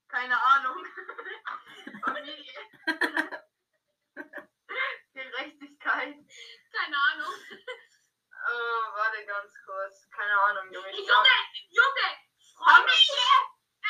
Keine 0.08 0.42
Ahnung. 0.42 0.86
Familie. 2.06 2.54
Gerechtigkeit. 5.14 6.16
Keine 6.72 6.98
Ahnung. 7.12 7.34
Oh, 8.46 8.84
warte 8.96 9.26
ganz 9.26 9.52
kurz. 9.66 10.10
Keine 10.10 10.40
Ahnung, 10.42 10.72
Junge. 10.74 10.90
Ich 10.92 10.98
Junge, 10.98 11.38
Junge, 11.70 12.10
Freunde. 12.58 12.94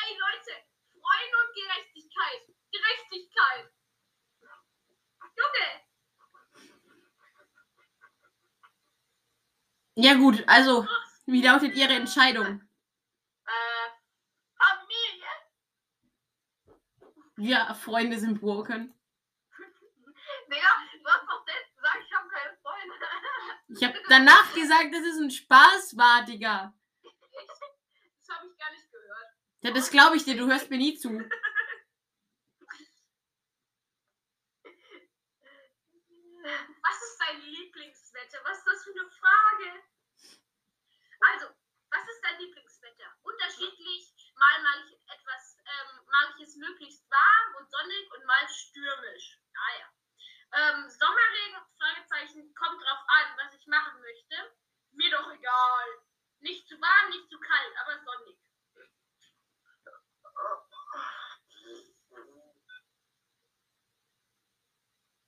Ey, 0.02 0.18
Leute, 0.18 0.54
Freunde 0.92 1.36
und 1.42 1.54
Gerechtigkeit. 1.54 2.42
Gerechtigkeit. 2.72 3.66
Junge. 5.36 5.68
Ja, 9.96 10.14
gut, 10.14 10.42
also, 10.48 10.86
wie 11.26 11.42
lautet 11.42 11.74
Ihre 11.76 11.94
Entscheidung? 11.94 12.60
Äh, 13.46 13.88
Familie. 14.56 15.30
Ja, 17.36 17.74
Freunde 17.74 18.18
sind 18.18 18.40
broken. 18.40 18.94
Digga, 20.48 20.68
du 21.02 21.08
hast 21.10 21.26
doch 21.28 21.44
selbst 21.44 21.76
gesagt, 21.76 21.98
ich 22.06 22.14
habe 22.14 22.28
keine 22.28 22.56
Freunde. 22.58 22.94
Ich 23.68 23.84
habe 23.84 24.00
danach 24.08 24.54
gesagt, 24.54 24.94
dass 24.94 25.04
es 25.04 25.18
ein 25.18 25.30
Spaß 25.30 25.96
war, 25.96 26.24
Digga. 26.24 26.74
Das 28.26 28.36
habe 28.38 28.46
ich 28.46 28.56
gar 28.56 28.70
nicht 28.72 28.90
gehört. 28.90 29.28
Ja, 29.60 29.70
das 29.72 29.90
glaube 29.90 30.16
ich 30.16 30.24
dir, 30.24 30.34
du 30.34 30.46
hörst 30.46 30.70
mir 30.70 30.78
nie 30.78 30.96
zu. 30.96 31.10
Was 36.82 37.02
ist 37.02 37.18
dein 37.20 37.40
Lieblingswetter? 37.42 38.38
Was 38.44 38.58
ist 38.58 38.66
das 38.66 38.84
für 38.84 38.92
eine 38.92 39.10
Frage? 39.10 39.82
Also, 41.20 41.46
was 41.90 42.08
ist 42.08 42.20
dein 42.22 42.38
Lieblingswetter? 42.40 43.12
Unterschiedlich. 43.22 44.14
Mal 44.36 44.62
mag 44.62 44.84
ich 44.86 45.00
etwas, 45.08 45.58
ähm, 45.64 46.04
mag 46.06 46.34
ich 46.38 46.43
es 46.54 46.60
möglichst 46.60 47.10
warm 47.10 47.56
und 47.58 47.70
sonnig 47.70 48.12
und 48.12 48.24
mal 48.26 48.48
stürmisch. 48.48 49.40
Ah 49.54 49.78
ja. 49.78 49.88
Ähm, 50.56 50.88
Sommerregen, 50.88 51.60
Fragezeichen, 51.78 52.54
kommt 52.54 52.80
drauf 52.80 53.00
an, 53.06 53.36
was 53.38 53.54
ich 53.54 53.66
machen 53.66 54.00
möchte. 54.00 54.56
Mir 54.92 55.10
doch 55.10 55.30
egal. 55.32 55.86
Nicht 56.40 56.68
zu 56.68 56.80
warm, 56.80 57.10
nicht 57.10 57.28
zu 57.28 57.38
kalt, 57.40 57.74
aber 57.80 57.98
sonnig. 58.04 58.38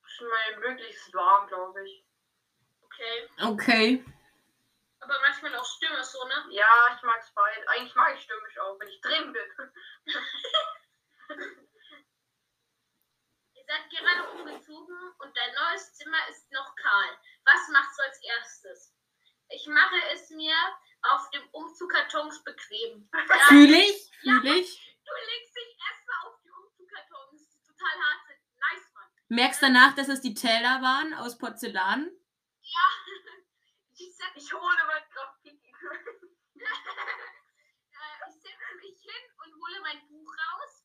Schon 0.05 0.29
mal 0.29 0.57
möglichst 0.59 1.13
warm, 1.13 1.49
glaube 1.49 1.85
ich. 1.85 2.07
Okay. 2.83 3.31
Okay. 3.43 4.05
Aber 5.01 5.21
manchmal 5.21 5.55
auch 5.57 5.65
stürmisch 5.65 6.07
so, 6.07 6.25
ne? 6.25 6.47
Ja, 6.51 6.97
ich 6.97 7.03
mag's 7.03 7.33
beide. 7.35 7.69
Eigentlich 7.69 7.95
mag 7.95 8.15
ich 8.15 8.23
stürmisch 8.23 8.59
auch, 8.59 8.79
wenn 8.81 8.89
ich 8.89 9.01
drin 9.01 9.33
bin. 9.33 9.73
Ihr 13.55 13.65
seid 13.67 13.91
gerade 13.91 14.31
umgezogen 14.31 15.13
und 15.19 15.37
dein 15.37 15.55
neues 15.55 15.93
Zimmer 15.95 16.29
ist 16.29 16.51
noch 16.53 16.75
kahl. 16.77 17.19
Was 17.45 17.69
machst 17.69 17.99
du 17.99 18.03
als 18.05 18.21
erstes? 18.23 18.93
Ich 19.49 19.67
mache 19.67 19.97
es 20.13 20.31
mir 20.31 20.55
auf 21.03 21.31
dem 21.31 21.49
Umzugkartons 21.51 22.43
bequem. 22.45 23.09
Ja, 23.29 23.39
Fühle 23.49 23.79
ich, 23.79 24.11
fühle 24.21 24.59
ich. 24.61 24.97
du 25.05 25.13
legst 25.15 25.57
dich 25.57 25.77
erstmal 25.89 26.27
auf 26.27 26.41
die 26.43 26.51
Umzugkartons, 26.51 27.49
die 27.51 27.63
total 27.65 27.99
hart 28.03 28.27
sind. 28.27 28.41
Nice, 28.59 28.89
Mann. 28.95 29.11
Merkst 29.29 29.63
danach, 29.63 29.95
dass 29.95 30.09
es 30.09 30.21
die 30.21 30.35
Teller 30.35 30.83
waren 30.83 31.15
aus 31.15 31.39
Porzellan? 31.39 32.11
Ja. 32.63 32.81
Ich 33.99 34.15
setze 34.15 34.37
Ich 34.37 34.53
hole 34.53 34.85
mein 34.87 35.03
Graffiti. 35.11 35.73
äh, 35.73 36.65
ich 38.29 38.35
setze 38.43 38.75
mich 38.77 39.01
hin 39.01 39.25
und 39.43 39.55
hole 39.55 39.81
mein 39.81 40.07
Buch 40.09 40.31
raus. 40.37 40.85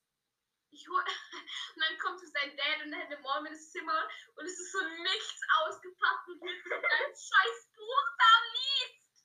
Ich 0.81 0.89
hol, 0.89 0.97
und 1.75 1.81
dann 1.81 1.97
kommt 1.99 2.19
so 2.19 2.25
sein 2.25 2.57
Dad 2.57 2.81
und 2.83 2.91
deine 2.91 3.17
Mom 3.19 3.45
ins 3.45 3.71
Zimmer 3.71 4.09
und 4.35 4.45
es 4.45 4.59
ist 4.59 4.71
so 4.71 4.81
nichts 4.81 5.41
ausgepackt 5.59 6.27
und 6.27 6.41
du 6.41 6.47
so 6.47 6.69
dein 6.69 7.13
scheiß 7.13 7.69
Buch 7.75 8.03
da 8.17 8.25
liest. 8.53 9.23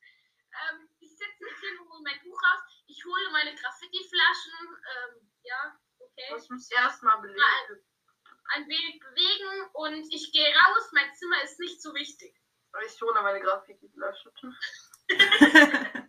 Ähm, 0.52 0.88
ich 1.00 1.16
setze 1.16 1.44
mich 1.44 1.58
hin 1.60 1.78
und 1.78 1.88
hole 1.88 2.02
mein 2.04 2.20
Buch 2.20 2.42
raus. 2.42 2.60
Ich 2.86 3.02
hole 3.06 3.30
meine 3.30 3.54
Graffiti-Flaschen. 3.54 4.68
Ähm, 4.68 5.32
ja, 5.44 5.80
okay. 5.98 6.36
Ich 6.36 6.50
muss 6.50 6.68
mich 6.68 6.72
erstmal 6.72 7.22
belegen. 7.22 7.82
Ein 8.48 8.68
wenig 8.68 9.00
bewegen 9.00 9.70
und 9.72 10.12
ich 10.12 10.30
gehe 10.32 10.54
raus. 10.54 10.92
Mein 10.92 11.14
Zimmer 11.14 11.42
ist 11.42 11.58
nicht 11.58 11.80
so 11.80 11.94
wichtig. 11.94 12.38
Ich 12.86 13.00
hole 13.00 13.22
meine 13.22 13.40
Graffiti-Flasche. 13.40 14.30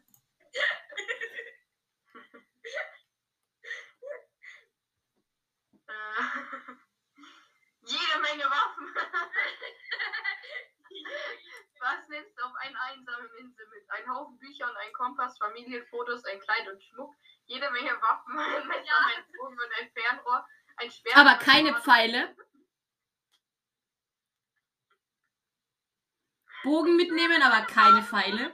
Äh, 5.88 5.94
Menge 8.38 8.50
Waffen. 8.52 8.95
Was 11.80 12.08
nimmst 12.10 12.38
du 12.38 12.43
auf 12.43 12.54
einer 12.56 12.82
einsamen 12.82 13.30
Insel 13.39 13.67
mit? 13.67 13.89
Ein 13.89 14.08
Haufen 14.10 14.38
Bücher 14.39 14.69
und 14.69 14.78
ein 14.78 14.93
Kompass, 14.93 15.38
Familienfotos, 15.39 16.23
ein 16.26 16.39
Kleid 16.41 16.67
und 16.67 16.82
Schmuck, 16.84 17.15
jede 17.45 17.69
Menge 17.71 18.00
Waffen, 18.02 18.38
ein 18.39 18.67
Messer, 18.67 18.84
Ja. 18.86 19.08
ein 19.15 19.26
Bogen 19.38 19.60
und 19.60 19.71
ein 19.80 19.91
Fernrohr, 19.91 20.47
ein 20.78 20.91
Schwert. 20.91 21.17
Aber 21.17 21.36
keine 21.36 21.76
ein 21.76 21.82
Pfeile. 21.82 22.36
Bogen 26.63 26.95
mitnehmen, 26.95 27.41
aber 27.41 27.65
keine 27.65 28.02
Pfeile. 28.04 28.50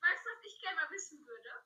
Weißt 0.00 0.24
du, 0.24 0.30
was 0.30 0.44
ich 0.44 0.60
gerne 0.60 0.76
mal 0.76 0.90
wissen 0.90 1.24
würde? 1.26 1.64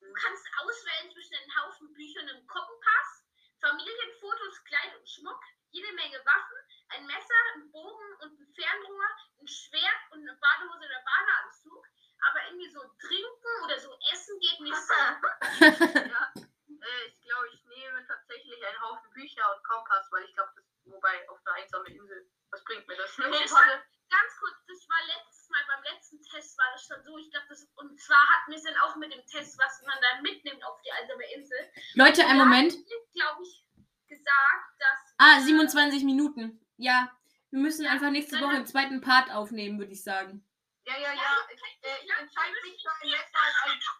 Du 0.00 0.12
kannst 0.14 0.46
auswählen 0.62 1.12
zwischen 1.12 1.34
einem 1.36 1.54
Haufen 1.62 1.92
Büchern 1.92 2.24
und 2.24 2.30
einem 2.36 2.46
Kompass, 2.46 3.24
Familienfotos, 3.60 4.64
Kleid 4.64 4.96
und 4.98 5.08
Schmuck, 5.08 5.40
jede 5.72 5.92
Menge 5.92 6.18
Waffen, 6.24 6.56
ein 6.88 7.06
Messer, 7.06 7.34
ein 7.54 7.70
Bogen 7.70 8.14
und 8.22 8.40
ein 8.40 8.46
Fernrohr, 8.54 9.08
ein 9.40 9.46
Schwert 9.46 10.02
und 10.12 10.20
eine 10.26 10.36
Badehose 10.38 10.78
oder 10.86 11.04
Badeanzug. 11.04 11.86
Aber 12.26 12.44
irgendwie 12.46 12.70
so 12.70 12.80
trinken 13.00 13.64
oder 13.64 13.78
so 13.78 13.96
essen 14.12 14.38
geht 14.40 14.60
nicht 14.60 14.76
so. 14.76 14.94
ja. 14.94 16.32
äh, 16.34 17.04
ich 17.06 17.20
glaube, 17.22 17.48
ich 17.52 17.64
nehme 17.66 18.04
tatsächlich 18.06 18.66
einen 18.66 18.80
Haufen 18.80 19.10
Bücher 19.12 19.54
und 19.54 19.62
Kompass, 19.64 20.08
weil 20.10 20.24
ich 20.24 20.34
glaube, 20.34 20.52
das, 20.56 20.64
wobei 20.84 21.28
auf 21.30 21.38
einer 21.46 21.56
einsamen 21.56 21.86
Insel, 21.94 22.28
was 22.50 22.64
bringt 22.64 22.86
mir 22.88 22.96
das? 22.96 23.16
Nee, 23.18 23.30
Das 23.42 23.52
warte. 23.52 23.82
Ganz 24.10 24.36
kurz, 24.40 24.56
das 24.66 24.88
war 24.88 24.98
letztes 25.06 25.48
Mal 25.50 25.64
beim 25.68 25.82
letzten 25.84 26.20
Test 26.22 26.58
war 26.58 26.66
das 26.72 26.84
schon 26.84 27.00
so. 27.04 27.16
Ich 27.16 27.30
glaube, 27.30 27.46
das 27.48 27.62
und 27.76 27.96
zwar 28.00 28.18
hatten 28.28 28.50
wir 28.50 28.58
es 28.58 28.64
dann 28.64 28.76
auch 28.78 28.96
mit 28.96 29.12
dem 29.14 29.24
Test, 29.26 29.56
was 29.56 29.80
man 29.86 29.96
dann 30.02 30.22
mitnimmt 30.22 30.64
auf 30.64 30.82
die 30.82 30.90
einsame 30.90 31.32
Insel. 31.32 31.72
Leute, 31.94 32.26
einen 32.26 32.38
Moment. 32.38 32.72
glaube 33.12 33.42
ich, 33.42 33.64
gesagt, 34.06 34.78
dass. 34.78 35.14
Ah, 35.18 35.40
27 35.40 36.04
Minuten. 36.04 36.60
Ja, 36.76 37.10
wir 37.50 37.60
müssen 37.60 37.86
einfach 37.86 38.10
nächste 38.10 38.40
Woche 38.40 38.56
einen 38.56 38.66
zweiten 38.66 39.00
Part 39.00 39.30
aufnehmen, 39.30 39.78
würde 39.78 39.92
ich 39.92 40.02
sagen. 40.02 40.44
Ja, 40.86 40.94
ja, 40.94 41.12
ja. 41.12 41.36
Ich, 41.52 41.60
äh, 41.60 42.04
ich 42.04 42.10
entscheide 42.10 42.56
mich 42.64 42.82
für 42.82 42.90
ein 42.90 43.10
Messer 43.10 43.38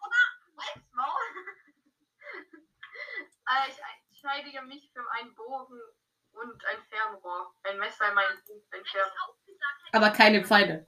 und 0.01 0.13
ein 0.13 0.21
Halt's 0.57 0.91
Maul. 0.93 1.21
äh, 3.47 3.69
ich 3.69 3.77
entscheide 4.09 4.61
mich 4.63 4.91
für 4.93 5.11
einen 5.11 5.35
Bogen 5.35 5.79
und 6.31 6.65
ein 6.65 6.83
Fernrohr. 6.89 7.55
Ein 7.63 7.77
Messer, 7.79 8.13
mein 8.13 8.41
Buch, 8.45 8.63
ein 8.71 8.85
Fernrohr. 8.85 9.37
Aber 9.93 10.09
keine 10.11 10.43
Pfeile. 10.45 10.87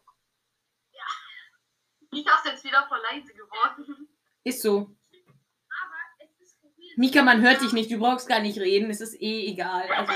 Ich 2.15 2.27
hab's 2.27 2.45
jetzt 2.45 2.63
wieder 2.63 2.87
voll 2.87 2.99
leise 2.99 3.33
geworden. 3.33 4.07
Ist 4.43 4.61
so. 4.61 4.77
aber 4.77 5.99
es 6.19 6.39
ist 6.39 6.59
for 6.59 6.69
real. 6.77 6.83
Mika, 6.95 7.23
man 7.23 7.41
hört 7.41 7.62
dich 7.62 7.73
nicht. 7.73 7.91
Du 7.91 7.97
brauchst 7.97 8.27
gar 8.27 8.39
nicht 8.39 8.60
reden. 8.60 8.89
Es 8.89 9.01
ist 9.01 9.19
eh 9.19 9.47
egal. 9.47 9.88
Also, 9.91 10.13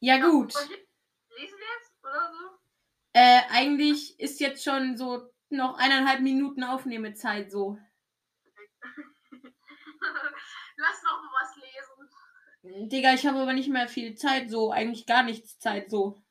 ja, 0.00 0.18
gut. 0.18 0.54
Lesen 0.54 1.58
wir 1.58 1.66
jetzt 1.78 1.92
oder 2.02 2.32
so? 2.32 2.58
Äh, 3.12 3.40
eigentlich 3.50 4.18
ist 4.18 4.40
jetzt 4.40 4.64
schon 4.64 4.96
so 4.96 5.30
noch 5.50 5.78
eineinhalb 5.78 6.20
Minuten 6.20 6.64
Aufnehmezeit 6.64 7.50
so. 7.50 7.78
Lass 10.76 11.02
noch 11.02 11.22
mal 11.22 11.30
was 11.40 11.56
lesen. 11.56 12.88
Digga, 12.88 13.14
ich 13.14 13.26
habe 13.26 13.38
aber 13.38 13.52
nicht 13.52 13.68
mehr 13.68 13.88
viel 13.88 14.14
Zeit 14.16 14.50
so. 14.50 14.70
Eigentlich 14.70 15.06
gar 15.06 15.22
nichts 15.22 15.58
Zeit 15.58 15.90
so. 15.90 16.22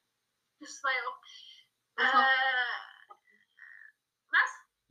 Das 0.59 0.83
war 0.83 0.91
ja 0.91 0.99
auch. 1.07 1.19
Äh? 1.99 2.48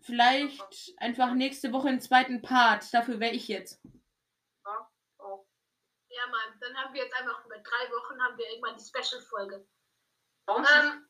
Vielleicht 0.09 0.97
einfach 0.97 1.35
nächste 1.35 1.71
Woche 1.71 1.89
einen 1.89 2.01
zweiten 2.01 2.41
Part. 2.41 2.95
Dafür 2.95 3.21
wäre 3.21 3.35
ich 3.35 3.47
jetzt. 3.47 3.79
Oh. 5.19 5.47
Ja, 6.09 6.27
Mann, 6.29 6.59
dann 6.61 6.75
haben 6.79 6.95
wir 6.95 7.03
jetzt 7.03 7.15
einfach 7.15 7.45
über 7.45 7.59
drei 7.59 7.91
Wochen 7.93 8.19
haben 8.23 8.39
wir 8.39 8.49
irgendwann 8.49 8.79
die 8.79 8.85
Special-Folge. 8.85 9.69
Warum 10.47 10.63
ist 10.63 10.71
es 10.71 10.77
Ähm? 10.77 11.05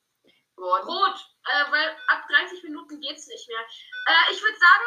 Rot, 0.58 1.16
äh, 1.44 1.70
weil 1.70 1.96
ab 2.08 2.26
30 2.28 2.64
Minuten 2.64 3.00
geht's 3.00 3.28
nicht 3.28 3.46
mehr. 3.46 3.64
Äh, 4.06 4.32
ich 4.32 4.42
würde 4.42 4.58
sagen, 4.58 4.82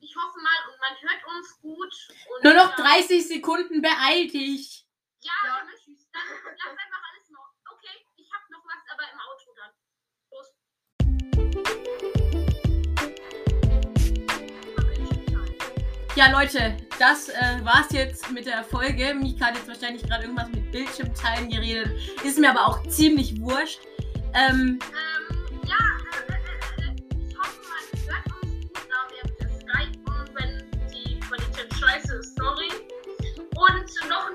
ich 0.00 0.14
hoffe 0.16 0.38
mal, 0.38 0.72
und 0.72 0.78
man 0.80 0.96
hört 1.00 1.26
uns 1.36 1.60
gut. 1.60 1.92
Und, 2.36 2.44
Nur 2.44 2.54
noch 2.54 2.78
ja, 2.78 2.84
30 2.84 3.26
Sekunden, 3.26 3.82
beeil 3.82 4.28
dich. 4.28 4.86
Ja, 5.20 5.32
Ja. 5.44 5.58
dann, 5.58 5.66
dann 5.66 6.56
lass 6.56 6.78
einfach 6.78 7.02
alles 7.12 7.30
noch. 7.30 7.48
Okay, 7.72 8.06
ich 8.16 8.30
hab 8.32 8.48
noch 8.50 8.64
was, 8.64 8.82
aber 8.92 9.02
im 9.12 9.20
Outro 9.20 9.54
dann. 9.56 9.72
Los. 10.30 11.60
Ja, 16.16 16.30
Leute, 16.32 16.76
das 16.98 17.28
äh, 17.30 17.58
war's 17.64 17.90
jetzt 17.92 18.30
mit 18.30 18.44
der 18.46 18.64
Folge. 18.64 19.14
Mika 19.14 19.46
hat 19.46 19.56
jetzt 19.56 19.68
wahrscheinlich 19.68 20.02
gerade 20.02 20.24
irgendwas 20.24 20.48
mit 20.50 20.70
Bildschirmteilen 20.72 21.48
geredet. 21.48 21.92
Ist 22.24 22.38
mir 22.38 22.50
aber 22.50 22.66
auch 22.66 22.86
ziemlich 22.88 23.40
wurscht. 23.40 23.80
Ähm, 24.34 24.34
Ähm, 24.34 24.78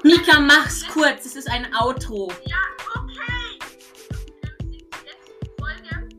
Mika, 0.05 0.39
mach's 0.39 0.85
kurz. 0.87 1.25
Es 1.25 1.35
ist 1.35 1.49
ein 1.49 1.65
Outro. 1.81 2.31
Ja, 2.45 2.57
okay. 2.93 3.57
Das 4.39 4.51
ist 4.51 4.69
die 4.71 4.85
letzte 5.03 5.33
Folge. 5.59 6.09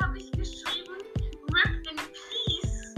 Habe 0.00 0.18
ich 0.18 0.32
geschrieben, 0.32 0.96
Rip 1.52 1.86
in 1.90 1.98
Peace. 1.98 2.94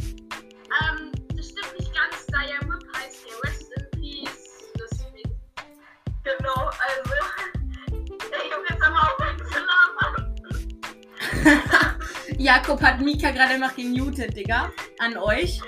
Ähm, 0.80 1.10
das 1.36 1.46
stimmt 1.48 1.72
nicht 1.76 1.92
ganz, 1.92 2.26
da 2.28 2.42
ja 2.42 2.60
Rip 2.60 2.86
heißt 2.96 3.26
ja 3.28 3.34
Rest 3.42 3.72
in 3.76 3.90
Peace. 4.00 4.70
Deswegen. 4.78 5.34
Genau, 6.22 6.70
also. 6.70 7.10
Der 7.90 8.44
Junge 8.48 8.68
jetzt 8.70 8.82
einmal 8.84 9.02
aufhören 9.02 9.38
zu 9.38 9.58
labern. 9.66 10.24
Jakob 12.38 12.80
hat 12.80 13.00
Mika 13.00 13.32
gerade 13.32 13.54
einfach 13.54 13.74
gemutet, 13.74 14.36
Digga. 14.36 14.70
An 15.00 15.16
euch. 15.16 15.60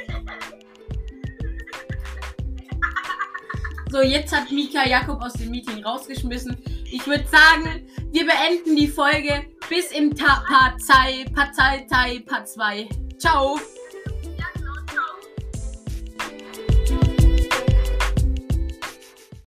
So, 3.91 4.03
jetzt 4.03 4.37
hat 4.37 4.51
Mika 4.51 4.87
Jakob 4.87 5.23
aus 5.23 5.33
dem 5.33 5.51
Meeting 5.51 5.83
rausgeschmissen. 5.83 6.57
Ich 6.85 7.07
würde 7.07 7.25
sagen, 7.27 7.87
wir 8.13 8.27
beenden 8.27 8.77
die 8.77 8.87
Folge 8.87 9.47
bis 9.69 9.93
im 9.93 10.15
Ta 10.15 10.45
Part 10.47 10.83
2, 10.83 11.25
Part 11.35 11.55
2, 11.55 12.21
Part 12.27 12.49
2. 12.49 12.89
Ciao. 13.19 13.59